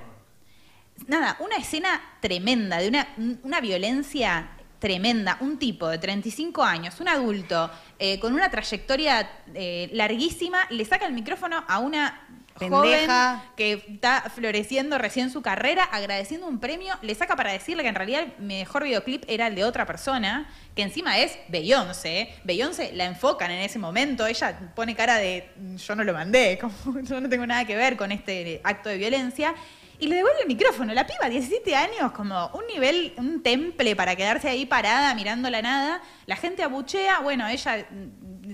Nada, 1.07 1.39
una 1.41 1.57
escena 1.57 2.01
tremenda, 2.21 2.79
de 2.79 2.89
una, 2.89 3.09
una 3.43 3.61
violencia 3.61 4.51
tremenda. 4.81 5.37
Un 5.41 5.59
tipo 5.59 5.87
de 5.87 5.99
35 5.99 6.65
años, 6.65 6.99
un 6.99 7.09
adulto, 7.09 7.71
eh, 7.99 8.19
con 8.19 8.33
una 8.33 8.51
trayectoria 8.51 9.31
eh, 9.55 9.89
larguísima, 9.93 10.67
le 10.71 10.85
saca 10.85 11.07
el 11.07 11.13
micrófono 11.13 11.65
a 11.69 11.79
una 11.79 12.27
Pendeja. 12.61 13.37
joven 13.39 13.51
que 13.57 13.73
está 13.95 14.31
floreciendo 14.33 14.99
recién 14.99 15.31
su 15.31 15.43
carrera, 15.43 15.83
agradeciendo 15.85 16.47
un 16.47 16.61
premio, 16.61 16.95
le 17.03 17.15
saca 17.15 17.35
para 17.35 17.51
decirle 17.51 17.83
que 17.83 17.89
en 17.89 17.95
realidad 17.95 18.23
el 18.23 18.45
mejor 18.45 18.85
videoclip 18.85 19.25
era 19.27 19.49
el 19.49 19.55
de 19.55 19.65
otra 19.65 19.87
persona, 19.87 20.49
que 20.77 20.83
encima 20.83 21.19
es 21.19 21.37
Beyoncé. 21.49 22.33
Beyoncé 22.45 22.93
la 22.93 23.07
enfocan 23.07 23.51
en 23.51 23.61
ese 23.61 23.79
momento, 23.79 24.27
ella 24.27 24.73
pone 24.77 24.95
cara 24.95 25.17
de 25.17 25.51
yo 25.77 25.97
no 25.97 26.05
lo 26.05 26.13
mandé, 26.13 26.59
como 26.61 27.01
yo 27.01 27.21
no 27.21 27.29
tengo 27.29 27.47
nada 27.47 27.65
que 27.65 27.77
ver 27.77 27.97
con 27.97 28.13
este 28.13 28.61
acto 28.63 28.89
de 28.89 28.99
violencia 28.99 29.55
y 30.01 30.07
le 30.07 30.17
devuelve 30.17 30.41
el 30.41 30.49
micrófono. 30.49 30.95
La 30.95 31.07
piba, 31.07 31.29
17 31.29 31.77
años, 31.77 32.13
como 32.13 32.51
un 32.55 32.67
nivel, 32.67 33.13
un 33.19 33.43
temple 33.43 33.95
para 33.95 34.17
quedarse 34.17 34.49
ahí 34.49 34.65
parada 34.65 35.15
mirando 35.15 35.51
la 35.51 35.61
nada. 35.61 36.01
La 36.27 36.37
gente 36.37 36.63
abuchea, 36.63 37.21
bueno, 37.21 37.47
ella 37.47 37.87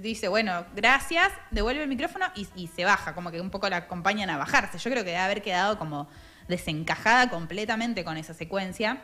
dice, 0.02 0.28
bueno, 0.28 0.64
gracias, 0.74 1.32
devuelve 1.50 1.82
el 1.82 1.88
micrófono 1.88 2.26
y, 2.34 2.68
se 2.68 2.84
baja, 2.84 3.14
como 3.14 3.30
que 3.30 3.40
un 3.40 3.50
poco 3.50 3.68
la 3.68 3.78
acompañan 3.78 4.30
a 4.30 4.36
bajarse. 4.36 4.78
Yo 4.78 4.90
creo 4.90 5.04
que 5.04 5.10
debe 5.10 5.22
haber 5.22 5.42
quedado 5.42 5.78
como 5.78 6.08
desencajada 6.48 7.30
completamente 7.30 8.04
con 8.04 8.16
esa 8.16 8.34
secuencia. 8.34 9.02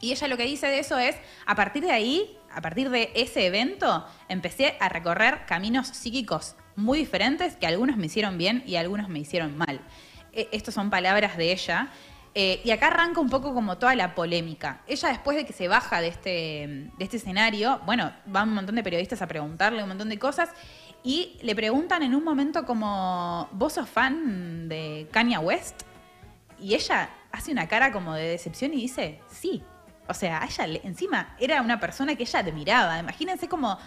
Y 0.00 0.12
ella 0.12 0.28
lo 0.28 0.36
que 0.36 0.44
dice 0.44 0.68
de 0.68 0.78
eso 0.78 0.98
es, 0.98 1.16
a 1.46 1.54
partir 1.54 1.82
de 1.82 1.92
ahí, 1.92 2.38
a 2.52 2.60
partir 2.60 2.90
de 2.90 3.10
ese 3.14 3.46
evento, 3.46 4.06
empecé 4.28 4.76
a 4.80 4.88
recorrer 4.88 5.44
caminos 5.46 5.88
psíquicos 5.88 6.54
muy 6.76 6.98
diferentes 6.98 7.56
que 7.56 7.66
algunos 7.66 7.96
me 7.96 8.06
hicieron 8.06 8.38
bien 8.38 8.62
y 8.66 8.76
algunos 8.76 9.08
me 9.08 9.18
hicieron 9.18 9.56
mal. 9.56 9.80
E, 10.32 10.48
estas 10.52 10.74
son 10.74 10.90
palabras 10.90 11.36
de 11.36 11.52
ella. 11.52 11.90
Eh, 12.34 12.60
y 12.64 12.70
acá 12.70 12.88
arranca 12.88 13.20
un 13.20 13.30
poco 13.30 13.54
como 13.54 13.78
toda 13.78 13.94
la 13.94 14.14
polémica. 14.14 14.82
Ella 14.86 15.08
después 15.08 15.36
de 15.36 15.44
que 15.44 15.52
se 15.52 15.66
baja 15.66 16.00
de 16.00 16.08
este, 16.08 16.90
de 16.96 17.04
este 17.04 17.16
escenario, 17.16 17.80
bueno, 17.86 18.12
van 18.26 18.48
un 18.48 18.54
montón 18.54 18.74
de 18.74 18.82
periodistas 18.82 19.22
a 19.22 19.26
preguntarle 19.26 19.82
un 19.82 19.88
montón 19.88 20.08
de 20.08 20.18
cosas 20.18 20.50
y 21.02 21.38
le 21.42 21.54
preguntan 21.54 22.02
en 22.02 22.14
un 22.14 22.24
momento 22.24 22.64
como, 22.66 23.48
¿vos 23.52 23.74
sos 23.74 23.88
fan 23.88 24.68
de 24.68 25.08
Kanye 25.10 25.38
West? 25.38 25.82
Y 26.60 26.74
ella 26.74 27.10
hace 27.32 27.52
una 27.52 27.68
cara 27.68 27.92
como 27.92 28.14
de 28.14 28.28
decepción 28.28 28.74
y 28.74 28.76
dice, 28.76 29.20
sí. 29.28 29.62
O 30.08 30.14
sea, 30.14 30.42
ella 30.44 30.80
encima 30.84 31.36
era 31.38 31.60
una 31.60 31.78
persona 31.78 32.14
que 32.14 32.22
ella 32.22 32.40
admiraba. 32.40 32.98
Imagínense 32.98 33.46
como 33.46 33.78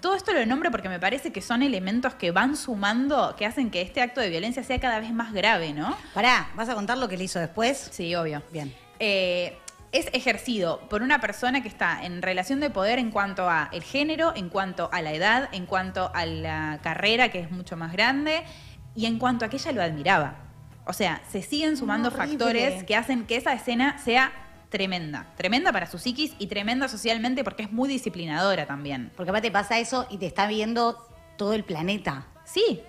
todo 0.00 0.14
esto 0.14 0.32
lo 0.32 0.44
nombro 0.46 0.70
porque 0.70 0.88
me 0.88 0.98
parece 0.98 1.32
que 1.32 1.40
son 1.40 1.62
elementos 1.62 2.14
que 2.14 2.30
van 2.30 2.56
sumando, 2.56 3.34
que 3.36 3.46
hacen 3.46 3.70
que 3.70 3.82
este 3.82 4.00
acto 4.00 4.20
de 4.20 4.30
violencia 4.30 4.62
sea 4.62 4.78
cada 4.80 5.00
vez 5.00 5.12
más 5.12 5.32
grave, 5.32 5.72
¿no? 5.72 5.96
Pará, 6.14 6.50
¿vas 6.54 6.68
a 6.68 6.74
contar 6.74 6.98
lo 6.98 7.08
que 7.08 7.16
le 7.16 7.24
hizo 7.24 7.38
después? 7.38 7.88
Sí, 7.92 8.14
obvio. 8.14 8.42
Bien. 8.52 8.74
Eh, 8.98 9.56
es 9.92 10.08
ejercido 10.12 10.80
por 10.88 11.02
una 11.02 11.20
persona 11.20 11.62
que 11.62 11.68
está 11.68 12.04
en 12.04 12.22
relación 12.22 12.60
de 12.60 12.70
poder 12.70 12.98
en 12.98 13.10
cuanto 13.10 13.48
a 13.48 13.68
el 13.72 13.82
género, 13.82 14.32
en 14.36 14.48
cuanto 14.48 14.88
a 14.92 15.02
la 15.02 15.12
edad, 15.12 15.48
en 15.52 15.66
cuanto 15.66 16.10
a 16.14 16.26
la 16.26 16.78
carrera, 16.82 17.30
que 17.30 17.40
es 17.40 17.50
mucho 17.50 17.76
más 17.76 17.92
grande, 17.92 18.44
y 18.94 19.06
en 19.06 19.18
cuanto 19.18 19.44
a 19.44 19.48
que 19.48 19.56
ella 19.56 19.72
lo 19.72 19.82
admiraba. 19.82 20.36
O 20.86 20.92
sea, 20.92 21.22
se 21.28 21.42
siguen 21.42 21.76
sumando 21.76 22.10
factores 22.10 22.84
que 22.84 22.96
hacen 22.96 23.26
que 23.26 23.36
esa 23.36 23.52
escena 23.52 23.98
sea 23.98 24.32
tremenda. 24.70 25.26
Tremenda 25.36 25.72
para 25.72 25.86
su 25.86 25.98
psiquis 25.98 26.32
y 26.38 26.46
tremenda 26.46 26.88
socialmente 26.88 27.44
porque 27.44 27.64
es 27.64 27.72
muy 27.72 27.88
disciplinadora 27.88 28.66
también. 28.66 29.10
Porque 29.16 29.30
aparte 29.30 29.50
pasa 29.50 29.78
eso 29.78 30.06
y 30.10 30.18
te 30.18 30.26
está 30.26 30.46
viendo 30.46 31.06
todo 31.36 31.52
el 31.52 31.64
planeta. 31.64 32.26
Sí, 32.44 32.80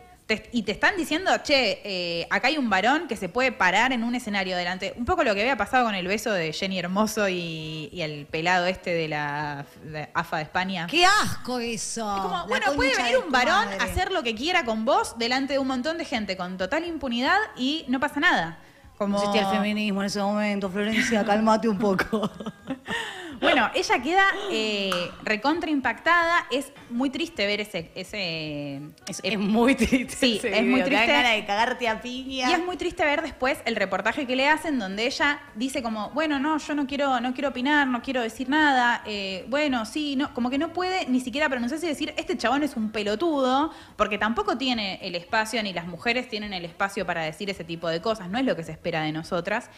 y 0.51 0.63
te 0.63 0.71
están 0.71 0.95
diciendo, 0.95 1.31
che, 1.43 1.81
eh, 1.83 2.27
acá 2.29 2.47
hay 2.47 2.57
un 2.57 2.69
varón 2.69 3.07
que 3.07 3.17
se 3.17 3.29
puede 3.29 3.51
parar 3.51 3.91
en 3.91 4.03
un 4.03 4.15
escenario 4.15 4.55
delante. 4.55 4.93
Un 4.95 5.05
poco 5.05 5.23
lo 5.23 5.33
que 5.33 5.41
había 5.41 5.57
pasado 5.57 5.85
con 5.85 5.95
el 5.95 6.07
beso 6.07 6.31
de 6.31 6.53
Jenny 6.53 6.79
Hermoso 6.79 7.27
y, 7.27 7.89
el 8.01 8.25
pelado 8.25 8.65
este 8.65 8.93
de 8.93 9.07
la 9.07 9.65
AFA 10.13 10.37
de 10.37 10.43
España. 10.43 10.87
¡Qué 10.89 11.05
asco 11.05 11.59
eso! 11.59 12.05
como, 12.21 12.47
bueno, 12.47 12.73
puede 12.75 12.95
venir 12.95 13.17
un 13.17 13.31
varón 13.31 13.67
a 13.79 13.83
hacer 13.83 14.11
lo 14.11 14.23
que 14.23 14.35
quiera 14.35 14.65
con 14.65 14.85
vos 14.85 15.17
delante 15.17 15.53
de 15.53 15.59
un 15.59 15.67
montón 15.67 15.97
de 15.97 16.05
gente 16.05 16.37
con 16.37 16.57
total 16.57 16.85
impunidad 16.85 17.37
y 17.57 17.85
no 17.87 17.99
pasa 17.99 18.19
nada. 18.19 18.59
Como... 19.01 19.17
existía 19.17 19.41
el 19.41 19.47
feminismo 19.47 20.01
en 20.01 20.05
ese 20.05 20.21
momento, 20.21 20.69
Florencia, 20.69 21.25
cálmate 21.25 21.67
un 21.67 21.79
poco. 21.79 22.29
Bueno, 23.41 23.71
ella 23.73 24.01
queda 24.01 24.25
eh, 24.51 25.11
recontra 25.23 25.71
impactada. 25.71 26.45
Es 26.51 26.71
muy 26.91 27.09
triste 27.09 27.47
ver 27.47 27.59
ese. 27.59 27.91
ese 27.95 28.81
es, 29.07 29.39
muy 29.39 29.73
triste. 29.75 30.15
Sí, 30.15 30.39
es 30.43 30.63
muy 30.63 30.83
triste. 30.83 31.05
Te 31.05 31.11
ganas 31.11 31.35
de 31.35 31.45
cagarte 31.45 31.87
a 31.87 32.01
piña. 32.01 32.49
Y 32.49 32.53
es 32.53 32.63
muy 32.63 32.77
triste 32.77 33.03
ver 33.03 33.23
después 33.23 33.57
el 33.65 33.75
reportaje 33.75 34.27
que 34.27 34.35
le 34.35 34.47
hacen, 34.47 34.77
donde 34.77 35.07
ella 35.07 35.41
dice 35.55 35.81
como, 35.81 36.11
bueno, 36.11 36.39
no, 36.39 36.59
yo 36.59 36.75
no 36.75 36.85
quiero, 36.85 37.19
no 37.19 37.33
quiero 37.33 37.49
opinar, 37.49 37.87
no 37.87 38.03
quiero 38.03 38.21
decir 38.21 38.47
nada. 38.47 39.01
Eh, 39.05 39.45
bueno, 39.49 39.85
sí, 39.85 40.15
no, 40.15 40.33
como 40.35 40.51
que 40.51 40.59
no 40.59 40.71
puede 40.71 41.07
ni 41.07 41.19
siquiera 41.19 41.49
pronunciarse 41.49 41.87
y 41.87 41.89
decir, 41.89 42.13
este 42.17 42.37
chabón 42.37 42.61
es 42.61 42.75
un 42.75 42.91
pelotudo, 42.91 43.71
porque 43.95 44.19
tampoco 44.19 44.57
tiene 44.57 44.99
el 45.01 45.15
espacio, 45.15 45.61
ni 45.63 45.73
las 45.73 45.87
mujeres 45.87 46.29
tienen 46.29 46.53
el 46.53 46.65
espacio 46.65 47.05
para 47.05 47.23
decir 47.23 47.49
ese 47.49 47.63
tipo 47.63 47.89
de 47.89 48.01
cosas. 48.01 48.29
No 48.29 48.37
es 48.37 48.45
lo 48.45 48.55
que 48.55 48.63
se 48.63 48.71
espera 48.71 49.01
de 49.01 49.11
nosotras. 49.11 49.69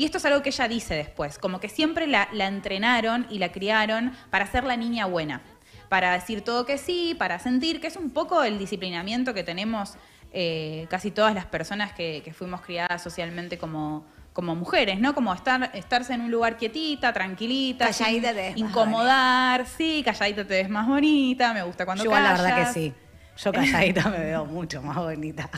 Y 0.00 0.06
esto 0.06 0.16
es 0.16 0.24
algo 0.24 0.40
que 0.42 0.48
ella 0.48 0.66
dice 0.66 0.94
después, 0.94 1.36
como 1.36 1.60
que 1.60 1.68
siempre 1.68 2.06
la, 2.06 2.26
entrenaron 2.32 3.26
y 3.28 3.38
la 3.38 3.52
criaron 3.52 4.12
para 4.30 4.46
ser 4.46 4.64
la 4.64 4.78
niña 4.78 5.04
buena, 5.04 5.42
para 5.90 6.14
decir 6.14 6.40
todo 6.40 6.64
que 6.64 6.78
sí, 6.78 7.14
para 7.18 7.38
sentir 7.38 7.82
que 7.82 7.88
es 7.88 7.96
un 7.96 8.08
poco 8.08 8.42
el 8.42 8.58
disciplinamiento 8.58 9.34
que 9.34 9.44
tenemos 9.44 9.98
eh, 10.32 10.86
casi 10.88 11.10
todas 11.10 11.34
las 11.34 11.44
personas 11.44 11.92
que, 11.92 12.32
fuimos 12.34 12.62
criadas 12.62 13.02
socialmente 13.02 13.58
como, 13.58 14.06
como 14.32 14.56
mujeres, 14.56 14.98
¿no? 15.00 15.14
Como 15.14 15.34
estar, 15.34 15.70
estarse 15.74 16.14
en 16.14 16.22
un 16.22 16.30
lugar 16.30 16.56
quietita, 16.56 17.12
tranquilita, 17.12 17.84
calladita 17.84 18.32
te 18.32 18.54
incomodar, 18.56 19.66
sí, 19.66 20.00
calladita 20.02 20.46
te 20.46 20.62
ves 20.62 20.70
más 20.70 20.88
bonita, 20.88 21.52
me 21.52 21.62
gusta 21.62 21.84
cuando 21.84 22.04
Yo 22.04 22.10
la 22.10 22.32
verdad 22.32 22.64
que 22.64 22.72
sí. 22.72 22.94
Yo 23.36 23.52
calladita 23.52 24.08
me 24.08 24.20
veo 24.20 24.46
mucho 24.46 24.80
más 24.80 24.96
bonita. 24.96 25.50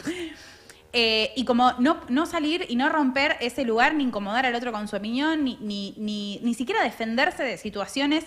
Eh, 0.94 1.32
y 1.36 1.44
como 1.46 1.72
no, 1.78 2.00
no 2.10 2.26
salir 2.26 2.66
y 2.68 2.76
no 2.76 2.90
romper 2.90 3.36
ese 3.40 3.64
lugar, 3.64 3.94
ni 3.94 4.04
incomodar 4.04 4.44
al 4.44 4.54
otro 4.54 4.72
con 4.72 4.88
su 4.88 4.96
opinión, 4.96 5.42
ni, 5.44 5.56
ni, 5.60 6.38
ni, 6.42 6.54
siquiera 6.54 6.82
defenderse 6.84 7.42
de 7.42 7.56
situaciones 7.56 8.24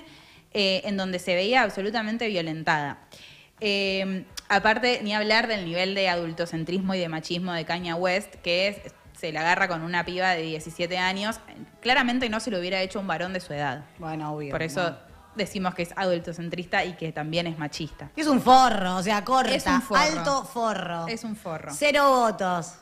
eh, 0.51 0.81
en 0.85 0.97
donde 0.97 1.19
se 1.19 1.35
veía 1.35 1.61
absolutamente 1.61 2.27
violentada. 2.27 2.97
Eh, 3.61 4.25
aparte, 4.49 5.01
ni 5.03 5.13
hablar 5.13 5.47
del 5.47 5.65
nivel 5.65 5.93
de 5.93 6.09
adultocentrismo 6.09 6.95
y 6.95 6.99
de 6.99 7.07
machismo 7.07 7.53
de 7.53 7.65
Caña 7.65 7.95
West, 7.95 8.33
que 8.35 8.69
es, 8.69 8.77
se 9.13 9.31
la 9.31 9.41
agarra 9.41 9.67
con 9.67 9.83
una 9.83 10.03
piba 10.03 10.31
de 10.31 10.41
17 10.41 10.97
años. 10.97 11.39
Claramente 11.81 12.29
no 12.29 12.39
se 12.39 12.49
lo 12.49 12.59
hubiera 12.59 12.81
hecho 12.81 12.99
un 12.99 13.05
varón 13.05 13.31
de 13.33 13.41
su 13.41 13.53
edad. 13.53 13.85
Bueno, 13.99 14.33
obvio. 14.33 14.51
Por 14.51 14.63
eso 14.63 14.97
decimos 15.35 15.73
que 15.75 15.83
es 15.83 15.93
adultocentrista 15.95 16.83
y 16.85 16.93
que 16.93 17.11
también 17.11 17.47
es 17.47 17.57
machista. 17.57 18.11
Es 18.15 18.27
un 18.27 18.41
forro, 18.41 18.97
o 18.97 19.03
sea, 19.03 19.23
corta. 19.23 19.53
Es 19.53 19.65
un 19.65 19.81
forro. 19.81 20.01
Alto 20.01 20.43
forro. 20.43 21.07
Es 21.07 21.23
un 21.23 21.35
forro. 21.35 21.71
Cero 21.73 22.09
votos. 22.09 22.73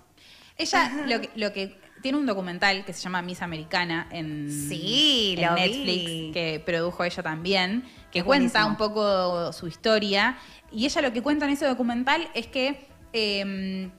Ella 0.57 0.91
lo 1.35 1.51
que, 1.51 1.77
tiene 2.01 2.17
un 2.17 2.25
documental 2.25 2.85
que 2.85 2.93
se 2.93 3.01
llama 3.01 3.21
Miss 3.21 3.41
Americana 3.41 4.07
en, 4.11 4.51
sí, 4.51 5.35
Netflix 5.37 6.33
que 6.33 6.61
produjo 6.65 7.03
ella 7.03 7.23
también, 7.23 7.85
que 8.11 8.23
cuenta 8.23 8.65
un 8.65 8.75
poco 8.75 9.51
su 9.53 9.67
historia. 9.67 10.37
Y 10.71 10.85
ella 10.85 11.01
lo 11.01 11.13
que 11.13 11.21
cuenta 11.21 11.45
en 11.45 11.51
ese 11.51 11.65
documental 11.65 12.27
es 12.33 12.47
que 12.47 12.87
em, 13.13 13.91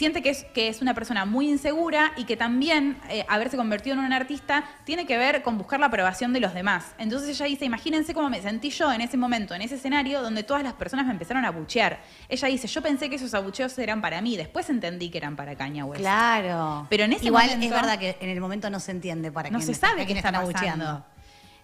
siente 0.00 0.22
que 0.22 0.30
es, 0.30 0.44
que 0.54 0.68
es 0.68 0.80
una 0.80 0.94
persona 0.94 1.26
muy 1.26 1.50
insegura 1.50 2.12
y 2.16 2.24
que 2.24 2.34
también 2.34 2.98
eh, 3.10 3.26
haberse 3.28 3.58
convertido 3.58 3.92
en 3.98 4.00
un 4.02 4.14
artista 4.14 4.64
tiene 4.84 5.04
que 5.04 5.18
ver 5.18 5.42
con 5.42 5.58
buscar 5.58 5.78
la 5.78 5.86
aprobación 5.86 6.32
de 6.32 6.40
los 6.40 6.54
demás. 6.54 6.94
Entonces 6.96 7.28
ella 7.28 7.44
dice, 7.44 7.66
imagínense 7.66 8.14
cómo 8.14 8.30
me 8.30 8.40
sentí 8.40 8.70
yo 8.70 8.90
en 8.90 9.02
ese 9.02 9.18
momento, 9.18 9.54
en 9.54 9.60
ese 9.60 9.74
escenario, 9.74 10.22
donde 10.22 10.42
todas 10.42 10.62
las 10.62 10.72
personas 10.72 11.04
me 11.04 11.12
empezaron 11.12 11.44
a 11.44 11.48
abuchear. 11.48 12.00
Ella 12.30 12.48
dice, 12.48 12.66
yo 12.66 12.80
pensé 12.80 13.10
que 13.10 13.16
esos 13.16 13.34
abucheos 13.34 13.78
eran 13.78 14.00
para 14.00 14.22
mí, 14.22 14.38
después 14.38 14.70
entendí 14.70 15.10
que 15.10 15.18
eran 15.18 15.36
para 15.36 15.54
Caña 15.54 15.84
West. 15.84 16.00
Claro. 16.00 16.86
Pero 16.88 17.04
en 17.04 17.12
ese 17.12 17.26
Igual 17.26 17.50
es 17.50 17.70
verdad 17.70 17.98
que 17.98 18.16
en 18.22 18.30
el 18.30 18.40
momento 18.40 18.70
no 18.70 18.80
se 18.80 18.92
entiende 18.92 19.30
para 19.30 19.50
no 19.50 19.60
se 19.60 19.74
sabe 19.74 20.06
quién 20.06 20.16
están 20.16 20.34
abucheando. 20.34 21.04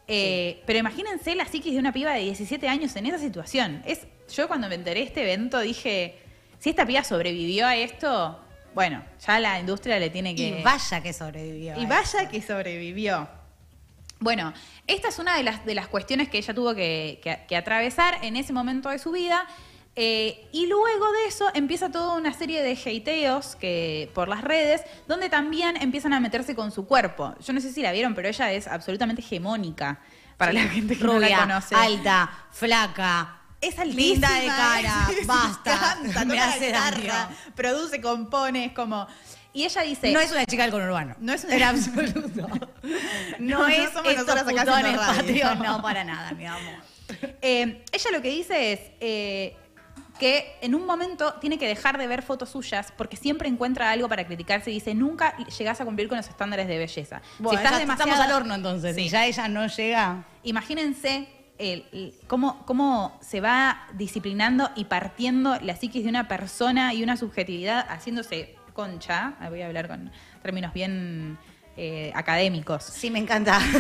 Eh, 0.08 0.62
pero 0.66 0.78
imagínense 0.78 1.34
la 1.34 1.46
psiquis 1.46 1.72
de 1.72 1.78
una 1.78 1.92
piba 1.92 2.12
de 2.12 2.20
17 2.20 2.68
años 2.68 2.94
en 2.96 3.06
esa 3.06 3.18
situación. 3.18 3.82
Es, 3.86 4.06
yo 4.30 4.46
cuando 4.46 4.68
me 4.68 4.74
enteré 4.74 5.00
de 5.00 5.06
este 5.06 5.22
evento 5.22 5.58
dije, 5.58 6.25
si 6.58 6.70
esta 6.70 6.86
piba 6.86 7.04
sobrevivió 7.04 7.66
a 7.66 7.76
esto, 7.76 8.40
bueno, 8.74 9.02
ya 9.26 9.40
la 9.40 9.58
industria 9.58 9.98
le 9.98 10.10
tiene 10.10 10.34
que... 10.34 10.60
Y 10.60 10.62
vaya 10.62 11.02
que 11.02 11.12
sobrevivió. 11.12 11.80
Y 11.80 11.86
vaya 11.86 12.28
que 12.28 12.42
sobrevivió. 12.42 13.28
Bueno, 14.18 14.52
esta 14.86 15.08
es 15.08 15.18
una 15.18 15.36
de 15.36 15.42
las, 15.42 15.64
de 15.64 15.74
las 15.74 15.88
cuestiones 15.88 16.28
que 16.28 16.38
ella 16.38 16.54
tuvo 16.54 16.74
que, 16.74 17.46
atravesar 17.56 18.18
en 18.22 18.36
ese 18.36 18.52
momento 18.52 18.88
de 18.88 18.98
su 18.98 19.12
vida. 19.12 19.46
Eh, 19.94 20.48
y 20.52 20.66
luego 20.66 21.10
de 21.10 21.26
eso 21.26 21.46
empieza 21.54 21.90
toda 21.90 22.18
una 22.18 22.34
serie 22.34 22.62
de 22.62 22.72
hateos 22.72 23.56
que, 23.56 24.10
por 24.14 24.28
las 24.28 24.42
redes, 24.42 24.82
donde 25.08 25.30
también 25.30 25.76
empiezan 25.78 26.12
a 26.12 26.20
meterse 26.20 26.54
con 26.54 26.70
su 26.70 26.86
cuerpo. 26.86 27.34
Yo 27.40 27.52
no 27.52 27.60
sé 27.60 27.72
si 27.72 27.82
la 27.82 27.92
vieron, 27.92 28.14
pero 28.14 28.28
ella 28.28 28.52
es 28.52 28.66
absolutamente 28.66 29.22
hegemónica 29.22 30.00
para 30.36 30.52
la 30.52 30.62
gente 30.62 30.96
que 30.98 31.04
no 31.04 31.18
la 31.18 31.40
conoce. 31.40 31.74
Alta, 31.74 32.30
flaca, 32.50 33.40
es 33.68 33.94
Linda 33.94 34.28
de 34.32 34.46
cara, 34.46 35.08
basta. 35.26 35.98
me 36.26 36.40
hace 36.40 36.72
daño. 36.72 37.12
Produce, 37.54 38.00
compone, 38.00 38.66
es 38.66 38.72
como. 38.72 39.06
Y 39.56 39.64
ella 39.64 39.82
dice... 39.82 40.12
No 40.12 40.20
es 40.20 40.30
una 40.30 40.44
chica 40.44 40.64
del 40.64 40.70
conurbano. 40.70 41.16
No 41.18 41.32
es 41.32 41.44
una... 41.44 41.56
En 41.56 41.62
absoluto. 41.62 42.46
No, 43.38 43.66
es 43.66 43.90
somos 43.90 44.12
estos 44.12 44.42
putones 44.42 44.98
patrios. 44.98 45.58
No, 45.62 45.80
para 45.80 46.04
nada, 46.04 46.32
mi 46.32 46.44
amor. 46.44 46.74
Eh, 47.40 47.82
ella 47.90 48.10
lo 48.12 48.20
que 48.20 48.30
dice 48.30 48.72
es... 48.72 48.80
Eh, 49.00 49.56
que 50.18 50.56
en 50.62 50.74
un 50.74 50.86
momento 50.86 51.34
tiene 51.40 51.58
que 51.58 51.66
dejar 51.66 51.98
de 51.98 52.06
ver 52.06 52.22
fotos 52.22 52.50
suyas 52.50 52.92
porque 52.96 53.16
siempre 53.16 53.48
encuentra 53.48 53.90
algo 53.90 54.08
para 54.08 54.26
criticarse 54.26 54.70
y 54.70 54.74
dice, 54.74 54.94
nunca 54.94 55.36
llegas 55.58 55.78
a 55.80 55.84
cumplir 55.84 56.08
con 56.08 56.16
los 56.16 56.26
estándares 56.26 56.68
de 56.68 56.78
belleza. 56.78 57.20
si 57.36 57.54
estás 57.54 57.78
demasiado... 57.78 58.10
estamos 58.10 58.18
al 58.20 58.32
horno 58.32 58.54
entonces, 58.54 58.96
si 58.96 59.10
ya 59.10 59.26
ella 59.26 59.48
no 59.48 59.66
llega... 59.66 60.24
Imagínense 60.42 61.28
el, 61.58 62.14
cómo, 62.26 62.64
cómo 62.66 63.18
se 63.20 63.40
va 63.40 63.86
disciplinando 63.94 64.70
y 64.76 64.84
partiendo 64.84 65.58
la 65.60 65.76
psiquis 65.76 66.04
de 66.04 66.10
una 66.10 66.28
persona 66.28 66.94
y 66.94 67.02
una 67.02 67.16
subjetividad 67.16 67.86
haciéndose 67.88 68.56
concha, 68.72 69.34
voy 69.48 69.62
a 69.62 69.66
hablar 69.66 69.88
con 69.88 70.10
términos 70.42 70.72
bien 70.72 71.38
eh, 71.76 72.12
académicos. 72.14 72.84
Sí, 72.84 73.10
me 73.10 73.18
encanta. 73.18 73.58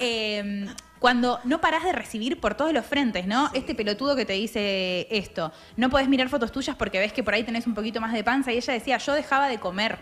Em, 0.00 0.66
cuando 0.98 1.38
no 1.44 1.60
parás 1.60 1.84
de 1.84 1.92
recibir 1.92 2.40
por 2.40 2.54
todos 2.54 2.72
los 2.72 2.84
frentes, 2.84 3.26
¿no? 3.26 3.48
Este 3.54 3.74
pelotudo 3.74 4.16
que 4.16 4.24
te 4.24 4.32
dice 4.32 5.06
esto, 5.10 5.52
no 5.76 5.88
podés 5.90 6.08
mirar 6.08 6.28
fotos 6.28 6.50
tuyas 6.50 6.74
porque 6.74 6.98
ves 6.98 7.12
que 7.12 7.22
por 7.22 7.34
ahí 7.34 7.44
tenés 7.44 7.68
un 7.68 7.74
poquito 7.74 8.00
más 8.00 8.12
de 8.12 8.24
panza. 8.24 8.52
Y 8.52 8.56
ella 8.56 8.72
decía, 8.72 8.98
yo 8.98 9.14
dejaba 9.14 9.46
de 9.46 9.58
comer 9.58 9.98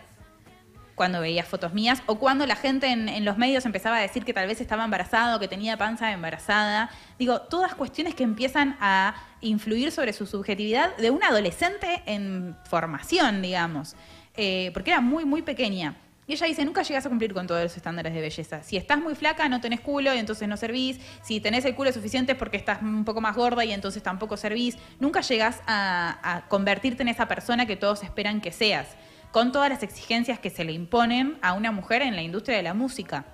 cuando 0.94 1.20
veía 1.20 1.44
fotos 1.44 1.72
mías 1.72 2.02
o 2.06 2.18
cuando 2.18 2.46
la 2.46 2.56
gente 2.56 2.86
en, 2.86 3.24
los 3.24 3.36
medios 3.36 3.66
empezaba 3.66 3.96
a 3.96 4.00
decir 4.00 4.24
que 4.24 4.32
tal 4.32 4.46
vez 4.46 4.60
estaba 4.60 4.84
embarazada 4.84 5.36
o 5.36 5.40
que 5.40 5.48
tenía 5.48 5.76
panza 5.76 6.12
embarazada. 6.12 6.90
Digo, 7.18 7.40
todas 7.42 7.74
cuestiones 7.74 8.14
que 8.14 8.22
empiezan 8.22 8.76
a 8.80 9.14
influir 9.40 9.90
sobre 9.90 10.12
su 10.12 10.26
subjetividad 10.26 10.96
de 10.96 11.10
una 11.10 11.28
adolescente 11.28 12.02
en 12.06 12.56
formación, 12.64 13.42
digamos, 13.42 13.96
eh, 14.36 14.70
porque 14.72 14.90
era 14.90 15.00
muy, 15.00 15.24
muy 15.24 15.42
pequeña. 15.42 15.96
Y 16.26 16.32
ella 16.32 16.46
dice, 16.46 16.64
nunca 16.64 16.82
llegas 16.82 17.04
a 17.04 17.10
cumplir 17.10 17.34
con 17.34 17.46
todos 17.46 17.62
los 17.62 17.76
estándares 17.76 18.14
de 18.14 18.22
belleza. 18.22 18.62
Si 18.62 18.78
estás 18.78 18.98
muy 18.98 19.14
flaca, 19.14 19.46
no 19.50 19.60
tenés 19.60 19.80
culo 19.80 20.14
y 20.14 20.18
entonces 20.18 20.48
no 20.48 20.56
servís. 20.56 20.98
Si 21.22 21.38
tenés 21.38 21.66
el 21.66 21.74
culo 21.74 21.92
suficiente 21.92 22.32
es 22.32 22.38
porque 22.38 22.56
estás 22.56 22.80
un 22.80 23.04
poco 23.04 23.20
más 23.20 23.36
gorda 23.36 23.62
y 23.62 23.72
entonces 23.72 24.02
tampoco 24.02 24.38
servís. 24.38 24.78
Nunca 25.00 25.20
llegas 25.20 25.60
a 25.66 26.44
convertirte 26.48 27.02
en 27.02 27.08
esa 27.08 27.28
persona 27.28 27.66
que 27.66 27.76
todos 27.76 28.02
esperan 28.02 28.40
que 28.40 28.52
seas 28.52 28.96
con 29.34 29.50
todas 29.50 29.68
las 29.68 29.82
exigencias 29.82 30.38
que 30.38 30.48
se 30.48 30.62
le 30.62 30.70
imponen 30.70 31.38
a 31.42 31.54
una 31.54 31.72
mujer 31.72 32.02
en 32.02 32.14
la 32.14 32.22
industria 32.22 32.56
de 32.56 32.62
la 32.62 32.72
música. 32.72 33.24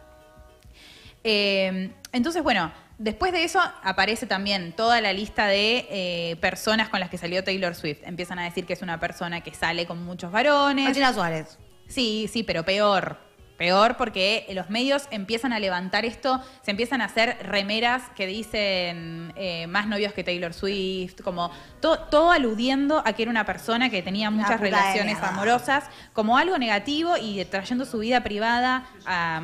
Eh, 1.22 1.92
entonces, 2.12 2.42
bueno, 2.42 2.72
después 2.96 3.32
de 3.32 3.44
eso 3.44 3.60
aparece 3.82 4.24
también 4.24 4.72
toda 4.72 5.02
la 5.02 5.12
lista 5.12 5.46
de 5.46 5.86
eh, 5.90 6.36
personas 6.40 6.88
con 6.88 7.00
las 7.00 7.10
que 7.10 7.18
salió 7.18 7.44
Taylor 7.44 7.74
Swift. 7.74 7.98
Empiezan 8.04 8.38
a 8.38 8.44
decir 8.44 8.64
que 8.64 8.72
es 8.72 8.80
una 8.80 8.98
persona 8.98 9.42
que 9.42 9.52
sale 9.52 9.84
con 9.84 10.02
muchos 10.02 10.32
varones. 10.32 10.88
Angela 10.88 11.12
Suárez. 11.12 11.58
Sí, 11.86 12.30
sí, 12.32 12.44
pero 12.44 12.64
peor. 12.64 13.18
Peor 13.60 13.98
porque 13.98 14.46
los 14.54 14.70
medios 14.70 15.06
empiezan 15.10 15.52
a 15.52 15.58
levantar 15.58 16.06
esto, 16.06 16.42
se 16.62 16.70
empiezan 16.70 17.02
a 17.02 17.04
hacer 17.04 17.36
remeras 17.42 18.04
que 18.16 18.26
dicen 18.26 19.34
eh, 19.36 19.66
más 19.66 19.86
novios 19.86 20.14
que 20.14 20.24
Taylor 20.24 20.54
Swift, 20.54 21.20
como 21.22 21.50
todo 21.82 22.30
aludiendo 22.30 23.02
a 23.04 23.12
que 23.12 23.20
era 23.20 23.30
una 23.30 23.44
persona 23.44 23.90
que 23.90 24.00
tenía 24.00 24.30
muchas 24.30 24.60
relaciones 24.60 25.18
amorosas, 25.22 25.84
como 26.14 26.38
algo 26.38 26.56
negativo 26.56 27.18
y 27.20 27.44
trayendo 27.44 27.84
su 27.84 27.98
vida 27.98 28.22
privada 28.22 28.86
a... 29.04 29.42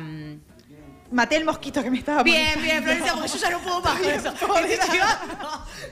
Maté 1.11 1.37
el 1.37 1.45
mosquito 1.45 1.81
que 1.81 1.89
me 1.89 1.99
estaba 1.99 2.21
Bien, 2.21 2.61
bien, 2.61 2.83
Florencia, 2.83 3.13
porque 3.13 3.29
yo 3.29 3.37
ya 3.37 3.49
no 3.49 3.59
puedo 3.59 3.81
más 3.81 3.99
con 3.99 4.09
eso. 4.09 4.33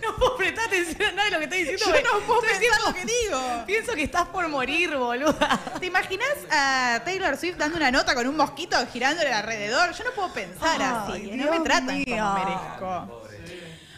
No, 0.01 0.15
puedo 0.17 0.35
prestar 0.35 0.67
atención 0.67 1.09
a 1.09 1.11
nada 1.13 1.25
de 1.25 1.31
lo 1.31 1.37
que 1.37 1.43
estás 1.45 1.59
diciendo. 1.59 1.85
Yo 1.85 2.13
no 2.13 2.25
puedo 2.25 2.41
pensar 2.41 2.81
lo 2.85 2.93
que 2.93 3.05
digo. 3.05 3.63
Pienso 3.65 3.93
que 3.93 4.03
estás 4.03 4.27
por 4.27 4.47
morir, 4.47 4.95
boluda. 4.95 5.59
¿Te 5.79 5.85
imaginas 5.85 6.29
a 6.51 7.01
Taylor 7.05 7.37
Swift 7.37 7.57
dando 7.57 7.77
una 7.77 7.91
nota 7.91 8.13
con 8.13 8.27
un 8.27 8.35
mosquito 8.35 8.77
girándole 8.91 9.31
alrededor? 9.31 9.93
Yo 9.93 10.03
no 10.03 10.11
puedo 10.11 10.33
pensar 10.33 10.81
así. 10.81 11.31
no 11.31 11.51
me 11.51 11.59
tratan 11.61 12.03
como 12.03 12.33
merezco. 12.33 13.24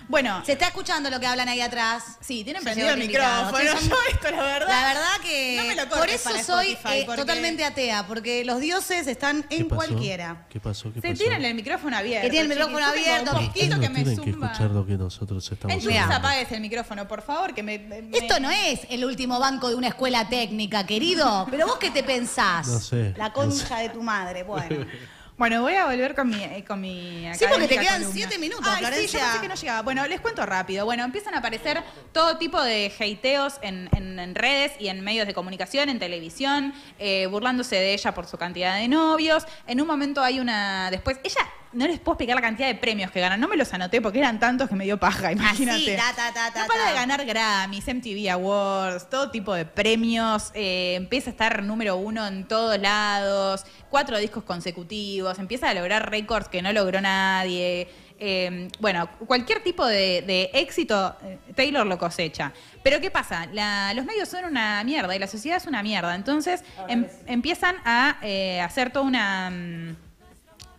Bueno. 0.07 0.41
Se 0.45 0.53
está 0.53 0.67
escuchando 0.67 1.09
lo 1.09 1.19
que 1.19 1.27
hablan 1.27 1.49
ahí 1.49 1.61
atrás. 1.61 2.17
Sí, 2.21 2.43
tienen 2.43 2.63
prendido 2.63 2.89
el 2.89 2.99
micrófono. 2.99 3.61
Yo 3.61 3.71
esto, 4.11 4.31
la 4.31 4.43
verdad. 4.43 4.67
La 4.67 4.87
verdad 4.87 5.21
que. 5.21 5.57
No 5.57 5.63
me 5.65 5.75
lo 5.75 5.89
por 5.89 6.09
eso 6.09 6.29
soy 6.43 6.77
eh, 6.91 7.05
totalmente 7.15 7.63
atea, 7.63 8.05
porque 8.07 8.45
los 8.45 8.59
dioses 8.59 9.07
están 9.07 9.45
en 9.49 9.67
cualquiera. 9.67 10.45
¿Qué 10.49 10.59
pasó? 10.59 10.91
¿Qué 10.93 11.01
Se 11.01 11.13
tiran 11.13 11.43
el 11.43 11.55
micrófono 11.55 11.97
abierto. 11.97 12.25
Que 12.25 12.31
tienen 12.31 12.51
el 12.51 12.57
micrófono 12.57 12.85
abierto. 12.85 13.37
Un 13.37 13.47
poquito 13.47 13.79
que 13.79 13.89
me 13.89 14.03
tienen 14.03 14.23
que 14.23 14.29
escuchar 14.29 14.71
lo 14.71 14.85
que 14.85 14.97
nosotros 14.97 15.51
estamos 15.51 15.75
Entonces 15.75 16.01
apagues 16.01 16.51
el 16.51 16.61
micrófono, 16.61 17.07
por 17.07 17.21
favor, 17.21 17.53
que 17.53 17.63
me, 17.63 18.09
Esto 18.13 18.39
no 18.39 18.49
es 18.49 18.81
el 18.89 19.03
último 19.05 19.39
banco 19.39 19.69
de 19.69 19.75
una 19.75 19.89
escuela 19.89 20.27
técnica, 20.29 20.85
querido. 20.85 21.47
Pero 21.49 21.67
vos 21.67 21.77
qué 21.77 21.91
te 21.91 22.03
pensás? 22.03 22.67
No 22.67 22.79
sé. 22.79 23.13
La 23.17 23.33
concha 23.33 23.79
de 23.79 23.89
tu 23.89 24.01
madre. 24.01 24.43
Bueno. 24.43 24.85
Bueno, 25.37 25.61
voy 25.61 25.75
a 25.75 25.85
volver 25.85 26.15
con 26.15 26.29
mi, 26.29 26.43
eh, 26.43 26.65
con 26.67 26.81
mi 26.81 27.29
Sí, 27.35 27.45
porque 27.47 27.67
te 27.67 27.77
quedan 27.77 28.03
siete 28.11 28.39
minutos, 28.39 28.65
Ay, 28.67 28.83
Sí, 29.07 29.13
yo 29.13 29.19
pensé 29.19 29.39
que 29.39 29.47
no 29.47 29.53
llegaba. 29.53 29.81
Bueno, 29.83 30.07
les 30.07 30.19
cuento 30.19 30.43
rápido. 30.47 30.83
Bueno, 30.85 31.03
empiezan 31.03 31.35
a 31.35 31.39
aparecer 31.39 31.83
todo 32.11 32.37
tipo 32.37 32.59
de 32.59 32.91
hateos 32.99 33.59
en, 33.61 33.87
en, 33.95 34.33
redes 34.33 34.71
y 34.79 34.87
en 34.87 35.01
medios 35.01 35.27
de 35.27 35.35
comunicación, 35.35 35.89
en 35.89 35.99
televisión, 35.99 36.73
eh, 36.97 37.27
burlándose 37.27 37.75
de 37.75 37.93
ella 37.93 38.15
por 38.15 38.25
su 38.25 38.37
cantidad 38.37 38.77
de 38.77 38.87
novios. 38.87 39.45
En 39.67 39.79
un 39.79 39.85
momento 39.85 40.23
hay 40.23 40.39
una... 40.39 40.89
Después, 40.89 41.19
ella 41.23 41.47
no 41.73 41.85
les 41.85 41.99
puedo 41.99 42.13
explicar 42.13 42.35
la 42.35 42.41
cantidad 42.41 42.67
de 42.67 42.75
premios 42.75 43.11
que 43.11 43.19
ganan. 43.19 43.39
No 43.39 43.47
me 43.47 43.57
los 43.57 43.71
anoté 43.73 44.01
porque 44.01 44.19
eran 44.19 44.39
tantos 44.39 44.69
que 44.69 44.75
me 44.75 44.85
dio 44.85 44.99
paja, 44.99 45.31
imagínate. 45.33 45.97
Así, 45.97 46.15
ta, 46.15 46.33
ta, 46.33 46.51
ta, 46.51 46.61
no 46.61 46.67
para 46.67 46.87
de 46.87 46.93
ganar 46.93 47.25
Grammys, 47.25 47.85
MTV 47.87 48.31
Awards, 48.31 49.09
todo 49.09 49.29
tipo 49.31 49.53
de 49.53 49.65
premios. 49.65 50.51
Eh, 50.53 50.95
empieza 50.95 51.29
a 51.29 51.31
estar 51.31 51.63
número 51.63 51.97
uno 51.97 52.25
en 52.25 52.47
todos 52.47 52.79
lados. 52.79 53.65
Cuatro 53.89 54.17
discos 54.17 54.43
consecutivos. 54.43 55.26
Empieza 55.37 55.69
a 55.69 55.73
lograr 55.73 56.09
récords 56.09 56.47
que 56.47 56.61
no 56.61 56.71
logró 56.73 57.01
nadie. 57.01 57.87
Eh, 58.19 58.67
bueno, 58.79 59.09
cualquier 59.27 59.61
tipo 59.63 59.85
de, 59.85 60.49
éxito, 60.53 61.15
eh, 61.23 61.37
Taylor 61.55 61.85
lo 61.85 61.97
cosecha. 61.97 62.51
Pero 62.83 62.99
¿qué 62.99 63.11
pasa? 63.11 63.45
los 63.93 64.05
medios 64.05 64.29
son 64.29 64.45
una 64.45 64.83
mierda 64.83 65.15
y 65.15 65.19
la 65.19 65.27
sociedad 65.27 65.57
es 65.57 65.67
una 65.67 65.83
mierda. 65.83 66.15
Entonces 66.15 66.63
em, 66.87 67.05
empiezan 67.25 67.75
a 67.85 68.17
hacer 68.63 68.91
toda 68.91 69.05
una... 69.05 69.95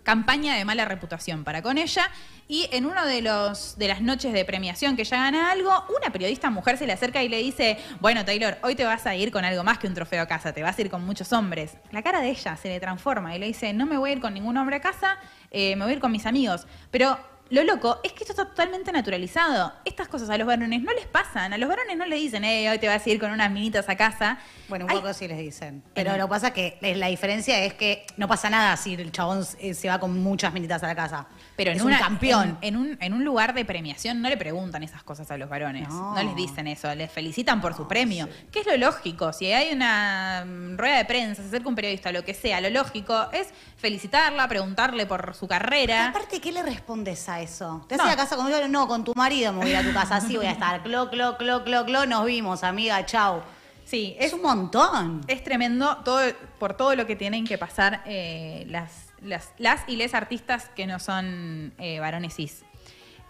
Campaña 0.09 0.55
de 0.55 0.65
mala 0.65 0.87
reputación 0.87 1.45
para 1.45 1.61
con 1.61 1.77
ella. 1.77 2.11
Y 2.49 2.67
en 2.73 2.87
uno 2.87 3.05
de 3.05 3.21
de 3.21 3.89
las 3.89 4.01
noches 4.01 4.33
de 4.33 4.43
premiación 4.47 4.97
que 4.97 5.03
ella 5.03 5.19
gana 5.19 5.51
algo, 5.51 5.71
una 5.95 6.11
periodista 6.11 6.49
mujer 6.49 6.79
se 6.79 6.87
le 6.87 6.95
acerca 6.95 7.23
y 7.23 7.29
le 7.29 7.37
dice, 7.37 7.77
bueno 8.01 8.25
Taylor, 8.25 8.57
hoy 8.63 8.75
te 8.75 8.87
vas 8.87 9.05
a 9.07 9.15
ir 9.15 9.31
con 9.31 9.45
algo 9.45 9.65
más 9.65 9.79
que 9.79 9.87
un 9.87 9.93
trofeo 9.93 10.23
a 10.23 10.27
casa, 10.27 10.55
te 10.55 10.63
vas 10.63 10.79
a 10.79 10.81
ir 10.81 10.89
con 10.89 11.05
muchos 11.05 11.31
hombres. 11.35 11.77
La 11.91 12.03
cara 12.03 12.23
de 12.23 12.31
ella 12.31 12.57
se 12.57 12.69
le 12.69 12.81
transforma 12.81 13.37
y 13.37 13.39
le 13.39 13.49
dice, 13.49 13.75
no 13.75 13.85
me 13.85 13.99
voy 13.99 14.09
a 14.09 14.13
ir 14.15 14.21
con 14.23 14.33
ningún 14.33 14.57
hombre 14.57 14.77
a 14.77 14.81
casa, 14.81 15.19
eh, 15.51 15.77
me 15.77 15.85
voy 15.85 15.93
a 15.93 15.97
ir 15.97 16.01
con 16.01 16.11
mis 16.11 16.25
amigos. 16.25 16.67
Pero 16.91 17.19
lo 17.51 17.65
loco 17.65 18.01
es 18.05 18.13
que 18.13 18.25
esto 18.25 18.33
está 18.33 18.45
totalmente 18.45 18.93
naturalizado. 18.93 19.73
Estas 19.85 20.09
cosas 20.09 20.29
a 20.29 20.37
los 20.37 20.47
varones 20.47 20.83
no 20.83 20.93
les 20.93 21.07
pasan. 21.07 21.53
A 21.53 21.59
los 21.59 21.69
varones 21.69 21.97
no 21.97 22.05
le 22.05 22.17
dicen, 22.17 22.45
eh, 22.45 22.71
hoy 22.71 22.79
te 22.79 22.89
vas 22.89 23.07
a 23.07 23.11
ir 23.11 23.19
con 23.19 23.31
unas 23.31 23.51
minitas 23.51 23.89
a 23.89 23.97
casa. 23.97 24.39
Bueno, 24.69 24.85
un 24.85 24.93
poco 24.93 25.15
sí 25.15 25.27
les 25.27 25.39
dicen. 25.39 25.83
Pero 25.95 26.17
lo 26.19 26.27
que 26.27 26.31
pasa 26.31 26.49
es 26.49 26.53
que 26.53 26.95
la 26.97 27.07
diferencia 27.07 27.59
es 27.65 27.73
que 27.73 28.07
no 28.19 28.29
pasa 28.29 28.51
nada 28.51 28.77
si 28.77 28.95
el 28.95 29.11
chabón 29.13 29.47
eh, 29.61 29.73
se 29.73 29.89
va 29.89 29.99
con 29.99 30.23
muchas 30.23 30.53
minitas 30.53 30.83
a 30.83 30.89
la 30.89 30.95
casa. 30.95 31.27
Pero 31.57 31.71
en 31.71 31.81
un 31.81 31.93
campeón. 31.95 32.59
En, 32.61 32.77
un, 32.77 32.99
en 33.01 33.15
un 33.15 33.25
lugar 33.25 33.55
de 33.55 33.65
premiación 33.65 34.21
no 34.21 34.29
le 34.29 34.37
preguntan 34.37 34.83
esas 34.83 35.03
cosas 35.03 35.31
a 35.31 35.39
los 35.39 35.49
varones. 35.49 35.89
No. 35.89 36.23
les 36.23 36.37
dicen 36.37 36.67
eso. 36.67 36.95
Les 36.95 37.11
felicitan 37.11 37.63
por 37.63 37.75
su 37.75 37.89
premio. 37.89 38.29
¿Qué 38.53 38.61
es 38.61 38.67
lo 38.67 38.77
lógico? 38.77 39.33
Si 39.33 39.51
hay 39.51 39.73
una 39.73 40.45
mm, 40.47 40.77
rueda 40.77 40.99
de 40.99 41.05
prensa, 41.07 41.43
se 41.43 41.49
acerca 41.49 41.69
un 41.69 41.75
periodista, 41.75 42.13
lo 42.13 42.25
que 42.25 42.35
sea, 42.35 42.61
lo 42.61 42.69
lógico 42.69 43.31
es 43.33 43.49
felicitarla, 43.79 44.47
preguntarle 44.49 45.07
por 45.07 45.35
su 45.35 45.49
carrera. 45.49 46.09
Aparte, 46.09 46.41
¿qué 46.41 46.53
le 46.53 46.63
respondes 46.63 47.29
a 47.29 47.38
eso? 47.41 47.85
¿Te 47.89 47.95
haces 47.95 48.07
a 48.07 48.17
casa 48.17 48.37
con 48.37 48.51
yo? 48.51 48.69
No, 48.69 48.89
con 48.89 49.05
tu 49.05 49.15
marido 49.15 49.53
me 49.53 49.61
voy 49.61 49.69
a 49.69 49.71
ir 49.71 49.77
a 49.77 49.83
tu 49.83 49.93
casa. 49.93 50.17
Así 50.17 50.37
voy 50.37 50.47
a 50.47 50.53
estar. 50.53 50.83
Clo, 50.85 51.11
clo, 51.11 51.37
clo, 51.37 51.65
clo, 51.65 51.85
clo. 51.85 52.07
Nos 52.07 52.25
vimos, 52.25 52.65
amiga. 52.65 53.05
Chau. 53.07 53.43
Sí, 53.85 54.17
es, 54.19 54.35
un 54.35 54.43
montón. 54.43 55.23
Es 55.29 55.43
tremendo 55.43 55.99
todo, 56.05 56.21
por 56.59 56.75
todo 56.75 56.95
lo 56.95 57.07
que 57.07 57.17
tienen 57.17 57.47
que 57.47 57.57
pasar 57.57 58.03
eh, 58.05 58.67
las, 58.69 59.07
las, 59.23 59.51
las, 59.57 59.81
y 59.87 59.97
les 59.97 60.13
artistas 60.13 60.69
que 60.77 60.87
no 60.87 60.99
son 60.99 61.73
eh, 61.79 61.99
varones 61.99 62.35
cis 62.35 62.65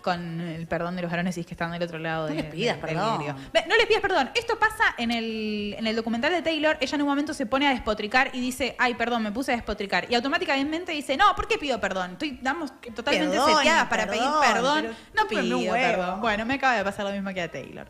con 0.03 0.41
el 0.41 0.67
perdón 0.67 0.97
de 0.97 1.03
los 1.03 1.11
varones 1.11 1.35
que 1.35 1.41
están 1.43 1.73
del 1.73 1.83
otro 1.83 1.99
lado. 1.99 2.29
No 2.29 2.35
les 2.35 2.45
pidas 2.45 2.79
perdón. 2.79 3.25
no 3.27 3.77
les 3.77 3.87
pidas 3.87 4.01
perdón. 4.01 4.31
Esto 4.35 4.59
pasa 4.59 4.95
en 4.97 5.11
el, 5.11 5.75
en 5.79 5.87
el 5.87 5.97
documental 5.97 6.33
de 6.33 6.43
Taylor. 6.43 6.77
Ella 6.81 6.95
en 6.95 7.03
un 7.03 7.09
momento 7.09 7.35
se 7.35 7.47
pone 7.47 7.67
a 7.67 7.71
despotricar 7.71 8.31
y 8.33 8.41
dice, 8.41 8.77
ay, 8.79 8.95
perdón, 8.95 9.23
me 9.23 9.33
puse 9.33 9.53
a 9.53 9.57
despotricar. 9.57 10.07
Y 10.11 10.15
automáticamente 10.15 10.93
dice, 10.93 11.17
no, 11.17 11.35
¿por 11.35 11.49
qué 11.49 11.59
pido 11.59 11.81
perdón? 11.81 12.13
Estoy, 12.13 12.39
damos 12.43 12.73
totalmente 12.95 13.39
seteadas 13.39 13.89
para 13.89 14.07
pedir 14.07 14.29
perdón. 14.41 14.89
No 15.15 15.27
pido 15.27 15.73
perdón. 15.73 16.21
Bueno, 16.21 16.47
me 16.47 16.55
acaba 16.55 16.77
de 16.77 16.85
pasar 16.85 17.05
lo 17.07 17.13
mismo 17.13 17.33
que 17.35 17.43
a 17.43 17.51
Taylor. 17.51 17.87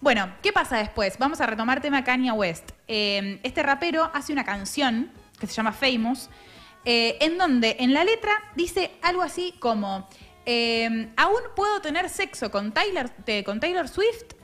Bueno, 0.00 0.32
¿qué 0.42 0.52
pasa 0.52 0.78
después? 0.78 1.18
Vamos 1.18 1.40
a 1.40 1.46
retomar 1.46 1.80
tema 1.80 2.04
Kanye 2.04 2.32
West. 2.32 2.70
Eh, 2.88 3.38
este 3.42 3.62
rapero 3.62 4.10
hace 4.14 4.32
una 4.32 4.44
canción 4.44 5.10
que 5.38 5.46
se 5.46 5.54
llama 5.54 5.72
Famous, 5.72 6.30
eh, 6.84 7.18
en 7.20 7.38
donde 7.38 7.76
en 7.80 7.92
la 7.92 8.04
letra 8.04 8.32
dice 8.56 8.92
algo 9.02 9.22
así 9.22 9.54
como... 9.58 10.08
Em, 10.44 11.12
aún 11.16 11.40
puedo 11.54 11.80
tener 11.80 12.08
sexo 12.08 12.50
con 12.50 12.72
Taylor, 12.72 13.10
con 13.44 13.60
Taylor 13.60 13.88
Swift. 13.88 14.34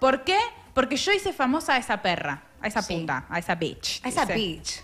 ¿Por 0.00 0.24
qué? 0.24 0.38
Porque 0.74 0.96
yo 0.96 1.12
hice 1.12 1.32
famosa 1.32 1.74
a 1.74 1.78
esa 1.78 2.02
perra. 2.02 2.44
a 2.60 2.68
esa 2.68 2.82
puta, 2.86 3.26
a 3.28 3.38
esa 3.38 3.54
bitch. 3.54 4.00
A 4.04 4.08
esa 4.08 4.24
bitch. 4.24 4.82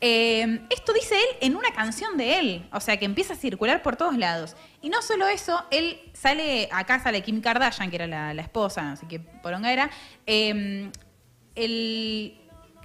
Eh, 0.00 0.60
esto 0.70 0.92
dice 0.92 1.14
él 1.14 1.36
en 1.40 1.56
una 1.56 1.72
canción 1.72 2.16
de 2.18 2.38
él, 2.38 2.68
o 2.72 2.80
sea 2.80 2.98
que 2.98 3.04
empieza 3.04 3.34
a 3.34 3.36
circular 3.36 3.82
por 3.82 3.96
todos 3.96 4.16
lados. 4.18 4.54
Y 4.82 4.90
no 4.90 5.00
solo 5.02 5.26
eso, 5.28 5.64
él 5.70 5.98
sale, 6.12 6.68
acá 6.72 7.00
sale 7.02 7.22
Kim 7.22 7.40
Kardashian, 7.40 7.90
que 7.90 7.96
era 7.96 8.34
la, 8.34 8.42
esposa, 8.42 8.82
no 8.82 8.96
sé 8.96 9.06
qué 9.08 9.18
poronga 9.18 9.72
era, 9.72 9.90
eh, 10.26 10.90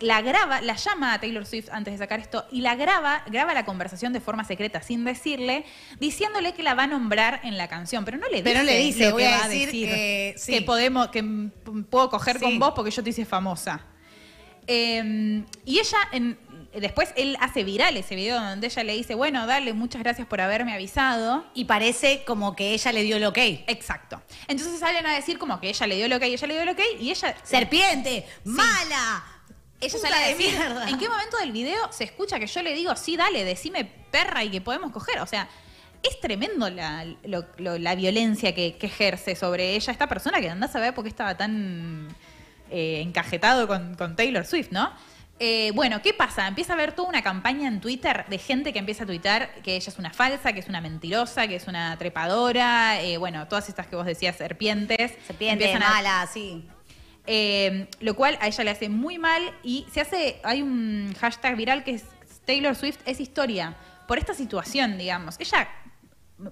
la 0.01 0.21
graba, 0.21 0.62
la 0.62 0.75
llama 0.75 1.13
a 1.13 1.19
Taylor 1.19 1.45
Swift 1.45 1.69
antes 1.71 1.93
de 1.93 1.97
sacar 1.97 2.19
esto 2.19 2.45
y 2.51 2.62
la 2.62 2.75
graba, 2.75 3.23
graba 3.27 3.53
la 3.53 3.65
conversación 3.65 4.13
de 4.13 4.21
forma 4.21 4.43
secreta 4.43 4.81
sin 4.81 5.03
decirle, 5.05 5.65
diciéndole 5.99 6.53
que 6.53 6.63
la 6.63 6.73
va 6.73 6.83
a 6.83 6.88
nombrar 6.88 7.41
en 7.43 7.57
la 7.57 7.67
canción, 7.67 8.05
pero 8.05 8.17
no 8.17 8.27
le 8.27 8.38
dice, 8.38 8.43
pero 8.43 8.63
le 8.63 8.77
dice 8.77 9.13
que 9.15 9.27
va 9.27 9.43
a 9.43 9.47
decir, 9.47 9.88
que, 9.89 10.62
podemos, 10.65 11.09
que 11.09 11.23
puedo 11.89 12.09
coger 12.09 12.39
con 12.39 12.59
vos 12.59 12.73
porque 12.75 12.91
yo 12.91 13.03
te 13.03 13.09
hice 13.09 13.25
famosa. 13.25 13.85
Em, 14.67 15.45
y 15.65 15.79
ella, 15.79 15.97
después 16.73 17.12
él 17.15 17.35
hace 17.39 17.63
viral 17.63 17.97
ese 17.97 18.15
video 18.15 18.39
donde 18.39 18.67
ella 18.67 18.83
le 18.83 18.93
dice, 18.93 19.15
bueno, 19.15 19.47
dale, 19.47 19.73
muchas 19.73 20.03
gracias 20.03 20.27
por 20.27 20.41
haberme 20.41 20.73
avisado. 20.73 21.45
Y 21.53 21.65
parece 21.65 22.23
como 22.25 22.55
que 22.55 22.73
ella 22.73 22.91
le 22.91 23.03
dio 23.03 23.17
el 23.17 23.25
ok. 23.25 23.38
Exacto. 23.67 24.21
Entonces 24.47 24.79
salen 24.79 25.05
a 25.07 25.13
decir 25.15 25.39
como 25.39 25.59
que 25.59 25.69
ella 25.69 25.88
le 25.88 25.95
dio 25.95 26.05
el 26.05 26.13
ok, 26.13 26.21
ella 26.23 26.47
le 26.47 26.53
dio 26.53 26.63
el 26.63 26.69
ok, 26.69 26.81
y 26.99 27.09
ella... 27.09 27.35
Serpiente, 27.43 28.25
mala, 28.43 29.38
ella 29.82 30.00
sale 30.00 30.15
a 30.15 30.28
decir, 30.28 30.54
¿en 30.88 30.98
qué 30.98 31.08
momento 31.08 31.38
del 31.38 31.52
video 31.52 31.92
se 31.92 32.04
escucha 32.04 32.39
que 32.39 32.48
yo 32.48 32.62
le 32.62 32.74
digo, 32.74 32.96
sí, 32.96 33.15
dale, 33.15 33.44
decime 33.46 33.86
perra 33.86 34.44
y 34.44 34.52
que 34.52 34.62
podemos 34.62 34.92
coger? 34.92 35.20
O 35.20 35.26
sea, 35.26 35.48
es 36.04 36.20
tremendo 36.20 36.70
la, 36.70 37.06
la 37.24 37.96
violencia 37.96 38.54
que, 38.54 38.78
ejerce 38.82 39.36
sobre 39.36 39.76
ella 39.76 39.92
esta 39.92 40.08
persona 40.08 40.39
que 40.39 40.50
anda 40.50 40.68
a 40.68 40.70
saber 40.70 40.94
por 40.94 41.04
qué 41.04 41.10
estaba 41.10 41.36
tan 41.36 42.08
eh, 42.70 43.02
encajetado 43.02 43.68
con, 43.68 44.15
Taylor 44.15 44.46
Swift, 44.46 44.72
¿no? 44.72 44.92
Eh, 45.42 45.72
bueno, 45.74 46.02
¿qué 46.02 46.13
pasa? 46.13 46.48
Empieza 46.48 46.74
a 46.74 46.76
haber 46.76 46.92
toda 46.92 47.08
una 47.08 47.22
campaña 47.22 47.70
en 47.70 47.80
Twitter 47.80 48.26
de 48.28 48.38
gente 48.38 48.74
que 48.74 48.80
empieza 48.80 49.06
a 49.06 49.08
tuitar 49.08 49.54
que 49.62 49.78
ella 49.78 49.89
es 49.89 49.98
una 49.98 50.12
falsa, 50.12 50.52
que 50.52 50.60
es 50.60 50.68
una 50.68 50.82
mentirosa, 50.82 51.48
que 51.48 51.56
es 51.56 51.68
una 51.68 51.98
trepadora, 51.98 53.02
eh, 53.02 53.18
bueno, 53.18 53.48
todas 53.48 53.70
estas 53.70 53.88
que 53.88 53.96
vos 53.96 54.06
decías, 54.06 54.36
serpientes. 54.36 55.13
Serpiente, 55.26 55.80
mala, 55.80 56.28
sí. 56.32 56.68
Eh, 57.32 57.88
lo 58.00 58.15
cual 58.15 58.39
a 58.42 58.48
ella 58.48 58.63
le 58.63 58.72
hace 58.72 58.89
muy 58.89 59.20
mal 59.20 59.54
y 59.62 59.86
se 59.92 60.02
hace, 60.02 60.42
hay 60.44 60.63
un 60.63 61.13
hashtag 61.20 61.56
viral 61.56 61.84
que 61.84 61.92
es 61.92 62.06
Taylor 62.44 62.76
Swift 62.76 62.98
es 63.06 63.20
historia, 63.20 63.76
por 64.08 64.18
esta 64.18 64.34
situación, 64.34 64.98
digamos. 64.98 65.36
Ella, 65.39 65.70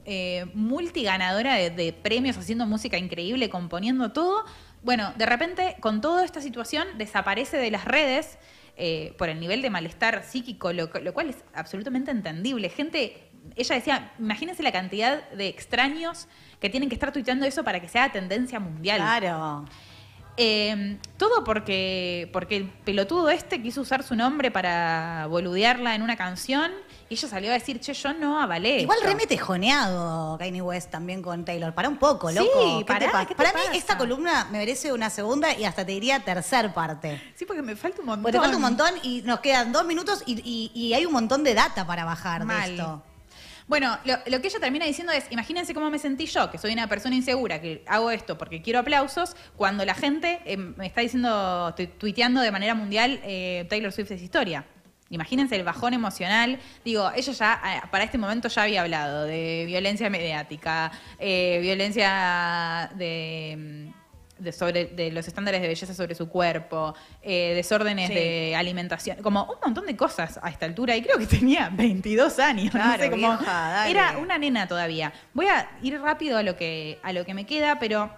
eh, 0.05 0.45
multiganadora 0.53 1.55
de, 1.55 1.93
premios, 1.93 2.37
haciendo 2.37 2.67
música 2.67 2.95
increíble, 2.95 3.49
componiendo 3.49 4.11
todo, 4.11 4.45
bueno, 4.83 5.11
de 5.17 5.25
repente 5.25 5.77
con 5.79 5.99
toda 5.99 6.23
esta 6.23 6.41
situación 6.41 6.87
desaparece 6.99 7.57
de 7.57 7.71
las 7.71 7.83
redes. 7.83 8.37
Eh, 8.79 9.15
por 9.17 9.27
el 9.27 9.39
nivel 9.39 9.63
de 9.63 9.71
malestar 9.71 10.23
psíquico, 10.23 10.71
lo, 10.71 10.91
lo, 11.01 11.11
cual 11.11 11.31
es 11.31 11.37
absolutamente 11.55 12.11
entendible. 12.11 12.69
Gente, 12.69 13.27
ella 13.55 13.73
decía, 13.73 14.13
imagínense 14.19 14.61
la 14.61 14.71
cantidad 14.71 15.27
de 15.31 15.47
extraños 15.47 16.27
que 16.59 16.69
tienen 16.69 16.87
que 16.87 16.93
estar 16.93 17.11
tuiteando 17.11 17.47
eso 17.47 17.63
para 17.63 17.79
que 17.79 17.89
sea 17.89 18.11
tendencia 18.11 18.59
mundial. 18.59 18.99
Claro. 18.99 19.65
Em, 20.39 20.99
todo 21.17 21.43
porque, 21.43 22.29
porque 22.31 22.57
el 22.57 22.69
pelotudo 22.69 23.29
este 23.29 23.59
quiso 23.59 23.81
usar 23.81 24.03
su 24.03 24.15
nombre 24.15 24.51
para 24.51 25.25
boludearla 25.27 25.95
en 25.95 26.03
una 26.03 26.15
canción 26.15 26.71
y 27.09 27.15
ella 27.15 27.27
salió 27.27 27.49
a 27.49 27.53
decir, 27.53 27.79
che, 27.79 27.93
yo 27.93 28.13
no 28.13 28.39
avalé. 28.39 28.81
Igual 28.81 28.99
remete 29.01 29.35
joneado 29.37 30.37
Kanye 30.37 30.61
West 30.61 30.91
también 30.91 31.23
con 31.23 31.43
Taylor. 31.43 31.73
Para 31.73 31.89
un 31.89 31.97
poco, 31.97 32.31
loco. 32.31 32.77
Sí, 32.77 32.83
para, 32.83 33.11
para 33.35 33.53
mí 33.53 33.59
esta 33.73 33.97
columna 33.97 34.45
me 34.51 34.59
merece 34.59 34.93
una 34.93 35.09
segunda 35.09 35.57
y 35.57 35.65
hasta 35.65 35.83
te 35.85 35.93
diría 35.93 36.19
tercer 36.19 36.71
parte. 36.71 37.19
Sí, 37.35 37.45
porque 37.45 37.63
me 37.63 37.75
falta 37.75 38.01
un 38.01 38.07
montón. 38.07 38.23
Porque 38.23 38.37
te 38.37 38.41
falta 38.41 38.57
un 38.57 38.61
montón 38.61 38.93
y 39.01 39.23
nos 39.23 39.39
quedan 39.39 39.71
dos 39.71 39.85
minutos 39.85 40.21
y, 40.25 40.93
hay 40.93 41.05
un 41.05 41.13
montón 41.13 41.43
de 41.43 41.55
data 41.55 41.87
para 41.87 42.05
bajar 42.05 42.45
de 42.45 42.73
esto. 42.73 43.01
Bueno, 43.67 43.97
lo, 44.05 44.41
que 44.41 44.47
ella 44.47 44.59
termina 44.61 44.85
diciendo 44.85 45.11
es, 45.11 45.25
imagínense 45.29 45.73
cómo 45.73 45.91
me 45.91 45.99
sentí 45.99 46.25
yo, 46.25 46.49
que 46.49 46.57
soy 46.57 46.71
una 46.71 46.87
persona 46.87 47.15
insegura, 47.15 47.59
que 47.59 47.83
hago 47.85 48.11
esto 48.11 48.37
porque 48.37 48.61
quiero 48.61 48.79
aplausos, 48.79 49.35
cuando 49.57 49.83
la 49.83 49.93
gente 49.93 50.39
eh, 50.45 50.55
me 50.55 50.87
está 50.87 51.01
diciendo, 51.01 51.75
tuiteando 51.97 52.39
de 52.39 52.51
manera 52.51 52.75
mundial, 52.75 53.19
eh, 53.23 53.65
Taylor 53.69 53.91
Swift 53.91 54.11
es 54.11 54.21
historia. 54.21 54.65
Imagínense 55.09 55.55
el 55.55 55.63
bajón 55.63 55.93
emocional. 55.93 56.59
Digo, 56.85 57.11
ella 57.13 57.33
ya, 57.33 57.61
eh, 57.65 57.87
para 57.91 58.05
este 58.05 58.17
momento 58.17 58.47
ya 58.47 58.63
había 58.63 58.81
hablado 58.81 59.23
de 59.23 59.65
violencia 59.67 60.09
mediática, 60.09 60.91
violencia 61.19 62.89
de 62.95 63.91
de, 64.39 64.51
sobre, 64.51 64.85
de 64.85 65.11
los 65.11 65.27
estándares 65.27 65.61
de 65.61 65.67
belleza 65.67 65.93
sobre 65.93 66.15
su 66.15 66.29
cuerpo, 66.29 66.93
eh, 67.21 67.53
desórdenes 67.55 68.09
de 68.09 68.55
alimentación, 68.55 69.17
como 69.21 69.43
un 69.43 69.57
montón 69.63 69.85
de 69.85 69.95
cosas 69.95 70.39
a 70.41 70.49
esta 70.49 70.65
altura. 70.65 70.95
Y 70.95 71.01
creo 71.01 71.17
que 71.17 71.27
tenía 71.27 71.69
22 71.73 72.39
años. 72.39 72.73
era 73.87 74.17
una 74.17 74.37
nena 74.37 74.67
todavía. 74.67 75.13
Voy 75.33 75.47
a 75.47 75.69
ir 75.81 75.99
rápido 75.99 76.37
a 76.37 76.43
lo 76.43 76.55
que, 76.55 76.99
a 77.03 77.13
lo 77.13 77.25
que 77.25 77.33
me 77.33 77.45
queda, 77.45 77.79
pero 77.79 78.09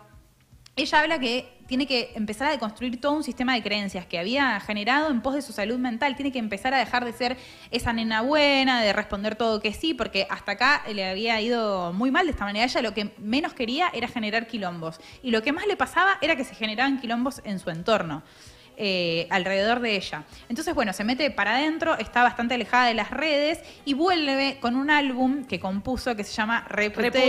ella 0.76 1.00
habla 1.00 1.20
que 1.20 1.59
tiene 1.70 1.86
que 1.86 2.12
empezar 2.16 2.48
a 2.48 2.52
deconstruir 2.52 3.00
todo 3.00 3.12
un 3.12 3.24
sistema 3.24 3.54
de 3.54 3.62
creencias 3.62 4.08
que 4.08 4.18
había 4.18 4.60
generado 4.60 5.12
en 5.12 5.22
pos 5.22 5.36
de 5.36 5.44
su 5.44 5.54
salud 5.54 5.78
mental. 5.78 6.16
Tiene 6.16 6.32
que 6.32 6.40
empezar 6.40 6.74
a 6.74 6.80
dejar 6.80 7.06
de 7.06 7.14
ser 7.14 7.38
esa 7.70 7.94
nena 7.94 8.22
buena, 8.22 8.82
de 8.82 8.92
responder 8.92 9.36
todo 9.36 9.62
que 9.62 9.72
sí, 9.72 9.94
porque 9.94 10.26
hasta 10.32 10.54
acá 10.54 10.84
le 10.92 11.08
había 11.08 11.40
ido 11.40 11.94
muy 11.94 12.10
mal 12.10 12.26
de 12.26 12.32
esta 12.32 12.44
manera. 12.44 12.66
Ella 12.66 12.82
lo 12.82 12.96
que 12.96 13.12
menos 13.20 13.54
quería 13.54 13.90
era 13.94 14.08
generar 14.08 14.48
quilombos. 14.48 15.00
Y 15.22 15.30
lo 15.30 15.44
que 15.44 15.52
más 15.52 15.68
le 15.68 15.78
pasaba 15.78 16.18
era 16.22 16.36
que 16.36 16.44
se 16.44 16.56
generaban 16.56 17.00
quilombos 17.00 17.40
en 17.46 17.60
su 17.60 17.70
entorno. 17.70 18.24
Eh, 18.82 19.28
alrededor 19.30 19.80
de 19.82 19.96
ella. 19.96 20.24
Entonces, 20.48 20.74
bueno, 20.74 20.94
se 20.94 21.04
mete 21.04 21.30
para 21.30 21.58
adentro, 21.58 21.98
está 22.00 22.24
bastante 22.24 22.56
alejada 22.56 22.88
de 22.88 22.96
las 22.96 23.12
redes 23.12 23.60
y 23.86 23.94
vuelve 23.94 24.58
con 24.60 24.76
un 24.76 24.90
álbum 24.90 25.44
que 25.44 25.60
compuso 25.60 26.16
que 26.16 26.24
se 26.24 26.34
llama 26.34 26.66
Reputation. 26.68 27.20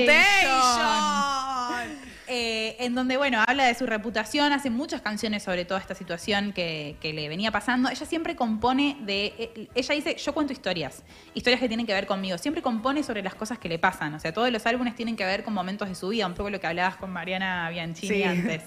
Eh, 2.33 2.77
en 2.79 2.95
donde, 2.95 3.17
bueno, 3.17 3.43
habla 3.45 3.65
de 3.65 3.75
su 3.75 3.87
reputación, 3.87 4.53
hace 4.53 4.71
muchas 4.71 5.03
canciones 5.03 5.43
sobre 5.43 5.65
toda 5.65 5.81
esta 5.81 5.97
situación 5.97 6.53
que, 6.53 6.97
le 7.03 7.29
venía 7.29 7.51
pasando. 7.51 7.89
Ella 7.89 8.07
siempre 8.07 8.37
compone 8.37 8.97
de. 9.01 9.35
Eh, 9.37 9.69
ella 9.75 9.95
dice: 9.97 10.15
Yo 10.15 10.33
cuento 10.33 10.53
historias, 10.53 11.03
historias 11.35 11.61
que 11.61 11.67
tienen 11.67 11.87
que 11.87 11.93
ver 11.93 12.07
conmigo. 12.07 12.39
Siempre 12.39 12.63
compone 12.63 13.03
sobre 13.03 13.25
las 13.25 13.35
cosas 13.35 13.59
que 13.59 13.69
le 13.69 13.81
pasan. 13.81 14.15
O 14.15 14.21
sea, 14.21 14.33
todos 14.33 14.49
los 14.53 14.65
álbumes 14.65 14.95
tienen 14.95 15.17
que 15.17 15.25
ver 15.25 15.43
con 15.43 15.53
momentos 15.53 15.89
de 15.89 15.97
su 15.97 16.11
vida, 16.11 16.25
un 16.29 16.35
poco 16.35 16.51
lo 16.51 16.61
que 16.61 16.69
hablabas 16.69 16.95
con 16.99 17.11
Mariana 17.11 17.69
Bianchini 17.69 18.23
antes. 18.23 18.63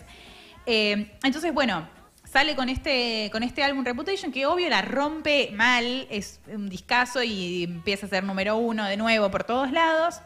Eh, 0.65 1.13
entonces, 1.23 1.53
bueno, 1.53 1.87
sale 2.25 2.57
con 2.57 2.67
este, 2.67 3.29
con 3.31 3.43
este 3.43 3.63
álbum 3.63 3.85
Reputation, 3.85 4.33
que 4.33 4.45
obvio 4.45 4.67
la 4.67 4.81
rompe 4.81 5.51
mal, 5.55 6.05
es 6.09 6.41
un 6.47 6.67
discazo 6.67 7.23
y 7.23 7.63
empieza 7.63 8.07
a 8.07 8.09
ser 8.09 8.25
número 8.25 8.57
uno 8.57 8.83
de 8.85 8.97
nuevo 8.97 9.31
por 9.31 9.45
todos 9.45 9.71
lados. 9.71 10.19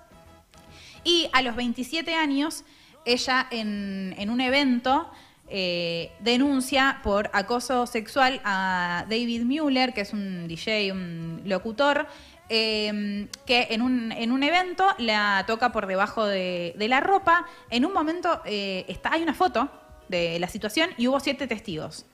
Y 1.03 1.29
a 1.33 1.43
los 1.43 1.55
27 1.55 2.15
años 2.15 2.63
ella 3.07 3.47
en, 3.49 4.29
un 4.29 4.41
evento 4.41 5.09
eh, 5.49 6.11
denuncia 6.19 6.99
por 7.03 7.29
acoso 7.33 7.87
sexual 7.87 8.41
a 8.43 9.05
David 9.09 9.43
Mueller, 9.43 9.93
que 9.93 10.01
es 10.01 10.13
un 10.13 10.47
DJ, 10.47 10.91
un 10.91 11.41
locutor, 11.45 12.05
eh, 12.49 13.27
que 13.45 13.67
en 13.71 13.81
un, 13.81 14.11
en 14.11 14.31
un, 14.31 14.43
evento 14.43 14.85
la 14.99 15.45
toca 15.47 15.71
por 15.71 15.87
debajo 15.87 16.25
de, 16.25 16.75
la 16.77 16.99
ropa. 16.99 17.45
En 17.69 17.85
un 17.85 17.93
momento 17.93 18.41
eh, 18.45 18.85
está, 18.87 19.13
hay 19.13 19.23
una 19.23 19.33
foto 19.33 19.69
de 20.09 20.37
la 20.39 20.47
situación 20.47 20.89
y 20.97 21.07
hubo 21.07 21.19
siete 21.19 21.47
testigos 21.47 22.05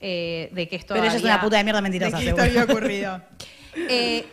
de 0.00 0.66
que 0.70 0.76
esto 0.76 0.94
Pero 0.94 1.06
ella 1.06 1.16
es 1.16 1.22
una 1.22 1.40
puta 1.40 1.58
de 1.58 1.64
mierda 1.64 1.82
mentirosa. 1.82 2.16
De 2.16 2.24
que 2.24 2.30
esto 2.30 2.42
había 2.42 2.64
ocurrido. 2.70 3.22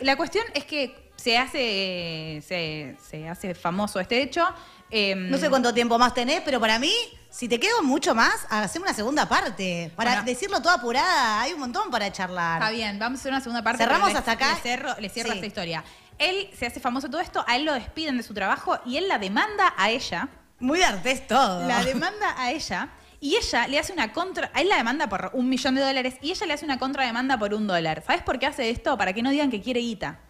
la 0.00 0.16
cuestión 0.16 0.44
es 0.54 0.64
que 0.64 1.08
se 1.18 1.36
hace, 1.36 2.42
se, 2.46 2.96
se 3.02 3.28
hace 3.28 3.54
famoso 3.54 4.00
este 4.00 4.22
hecho. 4.22 4.46
Em, 4.90 5.30
no 5.30 5.38
sé 5.38 5.50
cuánto 5.50 5.72
tiempo 5.74 5.98
más 5.98 6.14
tenés, 6.14 6.40
pero 6.44 6.60
para 6.60 6.78
mí, 6.78 6.92
si 7.30 7.48
te 7.48 7.60
quedo 7.60 7.82
mucho 7.82 8.14
más, 8.14 8.46
hacemos 8.48 8.88
una 8.88 8.96
segunda 8.96 9.28
parte. 9.28 9.92
Para 9.94 10.22
decirlo 10.22 10.62
toda 10.62 10.74
apurada, 10.76 11.42
hay 11.42 11.52
un 11.52 11.60
montón 11.60 11.90
para 11.90 12.10
charlar. 12.10 12.62
Está 12.62 12.70
bien, 12.70 12.98
vamos 12.98 13.18
a 13.18 13.20
hacer 13.20 13.32
una 13.32 13.40
segunda 13.40 13.62
parte. 13.62 13.82
Cerramos 13.82 14.14
hasta 14.14 14.32
acá. 14.32 14.54
Le 14.54 14.60
cierro, 14.60 14.94
le 14.98 15.08
cierro 15.08 15.32
esta 15.32 15.46
historia. 15.46 15.84
Él 16.18 16.50
se 16.58 16.66
hace 16.66 16.80
famoso 16.80 17.08
todo 17.08 17.20
esto, 17.20 17.44
a 17.46 17.56
él 17.56 17.64
lo 17.64 17.74
despiden 17.74 18.16
de 18.16 18.22
su 18.22 18.34
trabajo 18.34 18.78
y 18.84 18.96
él 18.96 19.08
la 19.08 19.18
demanda 19.18 19.74
a 19.76 19.90
ella. 19.90 20.28
Muy 20.58 20.78
de 20.78 20.84
artes 20.84 21.26
todo. 21.26 21.66
La 21.68 21.84
demanda 21.84 22.34
a 22.36 22.50
ella. 22.50 22.88
Y 23.20 23.36
ella 23.36 23.66
le 23.66 23.80
hace 23.80 23.92
una 23.92 24.12
contra. 24.12 24.50
A 24.54 24.60
él 24.60 24.68
la 24.68 24.76
demanda 24.76 25.08
por 25.08 25.30
un 25.34 25.48
millón 25.48 25.74
de 25.74 25.80
dólares 25.80 26.14
y 26.22 26.30
ella 26.30 26.46
le 26.46 26.54
hace 26.54 26.64
una 26.64 26.78
contrademanda 26.78 27.36
por 27.36 27.52
un 27.52 27.66
dólar. 27.66 28.02
¿Sabes 28.06 28.22
por 28.22 28.38
qué 28.38 28.46
hace 28.46 28.70
esto? 28.70 28.96
Para 28.96 29.12
que 29.12 29.22
no 29.22 29.30
digan 29.30 29.50
que 29.50 29.60
quiere 29.60 29.80
guita 29.80 30.20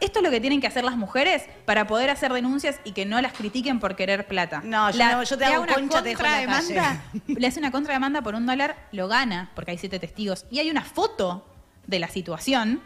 esto 0.00 0.18
es 0.18 0.24
lo 0.24 0.30
que 0.30 0.40
tienen 0.40 0.60
que 0.60 0.66
hacer 0.66 0.84
las 0.84 0.96
mujeres 0.96 1.44
para 1.64 1.86
poder 1.86 2.10
hacer 2.10 2.32
denuncias 2.32 2.80
y 2.84 2.92
que 2.92 3.04
no 3.04 3.20
las 3.20 3.32
critiquen 3.32 3.80
por 3.80 3.96
querer 3.96 4.26
plata. 4.26 4.60
No, 4.64 4.90
yo, 4.90 5.38
te 5.38 5.44
hago 5.44 5.62
una 5.62 5.74
contrademanda, 5.74 7.02
le 7.26 7.46
hace 7.46 7.60
una 7.60 7.70
contrademanda 7.70 8.22
por 8.22 8.34
un 8.34 8.46
dólar, 8.46 8.76
lo 8.92 9.08
gana, 9.08 9.50
porque 9.54 9.72
hay 9.72 9.78
siete 9.78 9.98
testigos. 9.98 10.46
Y 10.50 10.58
hay 10.58 10.70
una 10.70 10.82
foto 10.82 11.46
de 11.86 11.98
la 11.98 12.08
situación, 12.08 12.82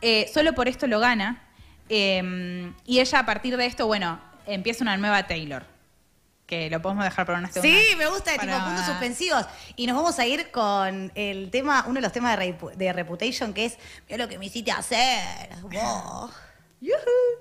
eh, 0.00 0.30
solo 0.32 0.54
por 0.54 0.68
esto 0.68 0.86
lo 0.86 1.00
gana. 1.00 1.42
Em, 1.88 2.74
y 2.86 3.00
ella 3.00 3.20
a 3.20 3.26
partir 3.26 3.56
de 3.56 3.66
esto, 3.66 3.86
bueno, 3.86 4.18
empieza 4.46 4.84
una 4.84 4.96
nueva 4.96 5.26
Taylor. 5.26 5.73
Que 6.54 6.70
lo 6.70 6.80
podemos 6.80 7.04
dejar 7.04 7.26
para 7.26 7.38
una 7.38 7.50
segunda. 7.50 7.78
Sí, 7.78 7.96
me 7.96 8.06
gusta, 8.06 8.32
tipo 8.32 8.52
puntos 8.52 8.86
suspensivos. 8.86 9.46
Y 9.76 9.86
nos 9.86 9.96
vamos 9.96 10.18
a 10.18 10.26
ir 10.26 10.50
con 10.50 11.10
el 11.14 11.50
tema, 11.50 11.84
uno 11.86 11.94
de 11.94 12.00
los 12.00 12.12
temas 12.12 12.38
de, 12.38 12.92
Reputation, 12.92 13.52
que 13.52 13.66
es, 13.66 13.78
mira 14.08 14.24
lo 14.24 14.28
que 14.28 14.38
me 14.38 14.46
hiciste 14.46 14.70
hacer. 14.70 15.48
Wow. 15.62 16.30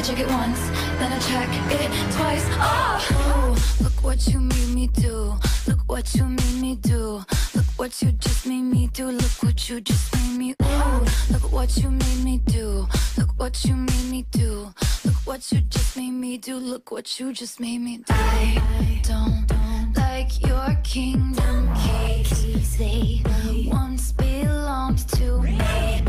I 0.00 0.02
check 0.02 0.20
it 0.20 0.28
once, 0.28 0.60
then 0.98 1.12
I 1.12 1.18
check 1.18 1.48
it 1.72 2.12
twice. 2.16 2.46
Ah! 2.52 3.06
Oh, 3.12 3.74
look 3.82 4.02
what 4.02 4.26
you 4.28 4.40
made 4.40 4.74
me 4.74 4.86
do. 4.86 5.34
Look 5.66 5.80
what 5.88 6.14
you 6.14 6.24
made 6.24 6.58
me 6.58 6.76
do. 6.76 7.22
Look 7.54 7.66
what 7.76 8.00
you 8.00 8.12
just 8.12 8.46
made 8.46 8.62
me 8.62 8.86
do. 8.94 9.10
Look 9.10 9.42
what 9.42 9.68
you 9.68 9.78
just 9.82 10.14
made 10.16 10.38
me. 10.38 10.54
Ooh, 10.62 11.04
look 11.30 11.52
what 11.52 11.76
you 11.76 11.90
made 11.90 12.24
me 12.24 12.38
do. 12.46 12.88
Look 13.18 13.28
what 13.36 13.62
you 13.66 13.76
made 13.76 14.10
me 14.10 14.24
do 14.30 14.72
Look 15.04 15.14
what 15.26 15.52
you 15.52 15.60
just 15.60 15.96
made 15.96 16.12
me 16.12 16.38
do. 16.38 16.56
Look 16.56 16.90
what 16.90 17.20
you 17.20 17.32
just 17.32 17.60
made 17.60 17.78
me 17.78 17.98
do. 17.98 18.04
I 18.14 19.00
don't, 19.02 19.46
don't 19.46 19.96
like 19.96 20.46
your 20.46 20.76
kingdom 20.82 21.70
keys. 21.74 22.76
They 22.78 23.22
once 23.66 24.12
belonged 24.12 25.06
to 25.10 25.42
me. 25.42 26.02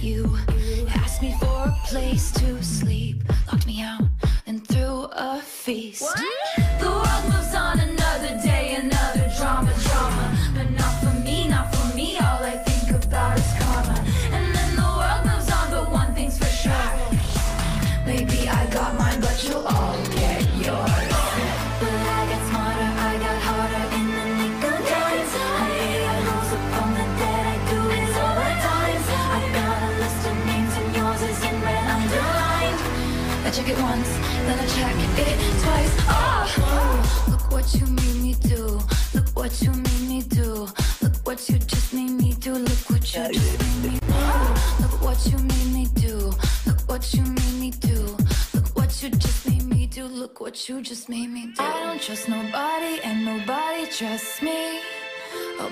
You 0.00 0.36
asked 1.18 1.22
me 1.22 1.34
for 1.40 1.64
a 1.64 1.76
place 1.84 2.30
to 2.30 2.62
sleep, 2.62 3.22
locked 3.50 3.66
me 3.66 3.82
out, 3.82 4.02
and 4.46 4.66
threw 4.68 5.08
a 5.12 5.40
feast. 5.40 6.02
What? 6.02 6.20
The 6.78 6.86
world 6.86 7.24
moves 7.24 7.54
on 7.54 7.80
another 7.80 7.97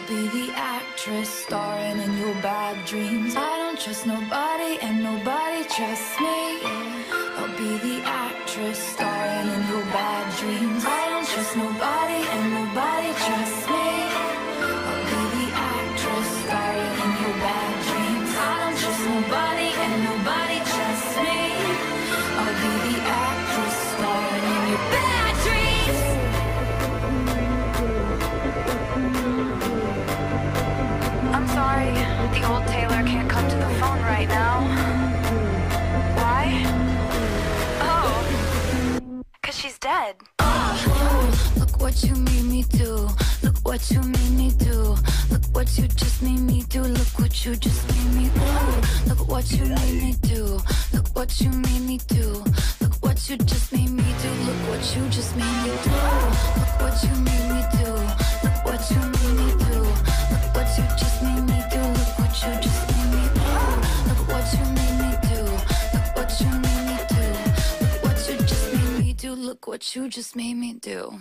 be 0.06 0.28
the 0.28 0.52
actress 0.54 1.28
starring 1.28 1.98
in 2.00 2.18
your 2.18 2.34
bad 2.34 2.84
dreams. 2.86 3.34
I 3.36 3.56
don't 3.58 3.78
trust 3.78 4.06
nobody, 4.06 4.78
and 4.80 5.02
nobody 5.02 5.64
trusts 5.64 6.20
me. 6.20 6.45
Old 32.48 32.66
Taylor 32.68 33.02
can't 33.02 33.28
come 33.28 33.48
to 33.48 33.56
the 33.56 33.70
phone 33.80 34.00
right 34.02 34.28
now. 34.28 34.60
Why? 36.18 36.62
Oh, 37.80 38.08
cause 39.42 39.56
she's 39.56 39.78
dead. 39.78 40.16
Look 41.56 41.80
what 41.80 42.02
you 42.04 42.14
made 42.14 42.44
me 42.44 42.62
do. 42.70 43.08
Look 43.42 43.56
what 43.62 43.90
you 43.90 44.00
made 44.00 44.32
me 44.32 44.50
do. 44.58 44.96
Look 45.30 45.44
what 45.52 45.78
you 45.78 45.88
just 45.88 46.22
made 46.22 46.40
me 46.40 46.62
do. 46.68 46.82
Look 46.82 47.18
what 47.18 47.44
you 47.44 47.56
just 47.56 47.82
made 47.92 48.12
me 48.14 48.30
do. 48.34 49.08
Look 49.08 49.28
what 49.28 49.50
you 49.52 49.64
made 49.66 50.02
me 50.02 50.14
do. 50.22 50.60
Look 50.92 51.08
what 51.14 51.40
you 51.40 51.50
made 51.50 51.82
me 51.82 51.98
do. 52.06 52.44
Look 52.80 52.94
what 53.02 53.28
you 53.28 53.36
just 53.38 53.72
made 53.72 53.90
me 53.90 54.04
do. 54.22 54.30
Look 54.46 54.60
what 54.70 54.96
you 54.96 55.08
what 69.76 69.94
you 69.94 70.08
just 70.08 70.34
made 70.34 70.54
me 70.54 70.72
do. 70.72 71.20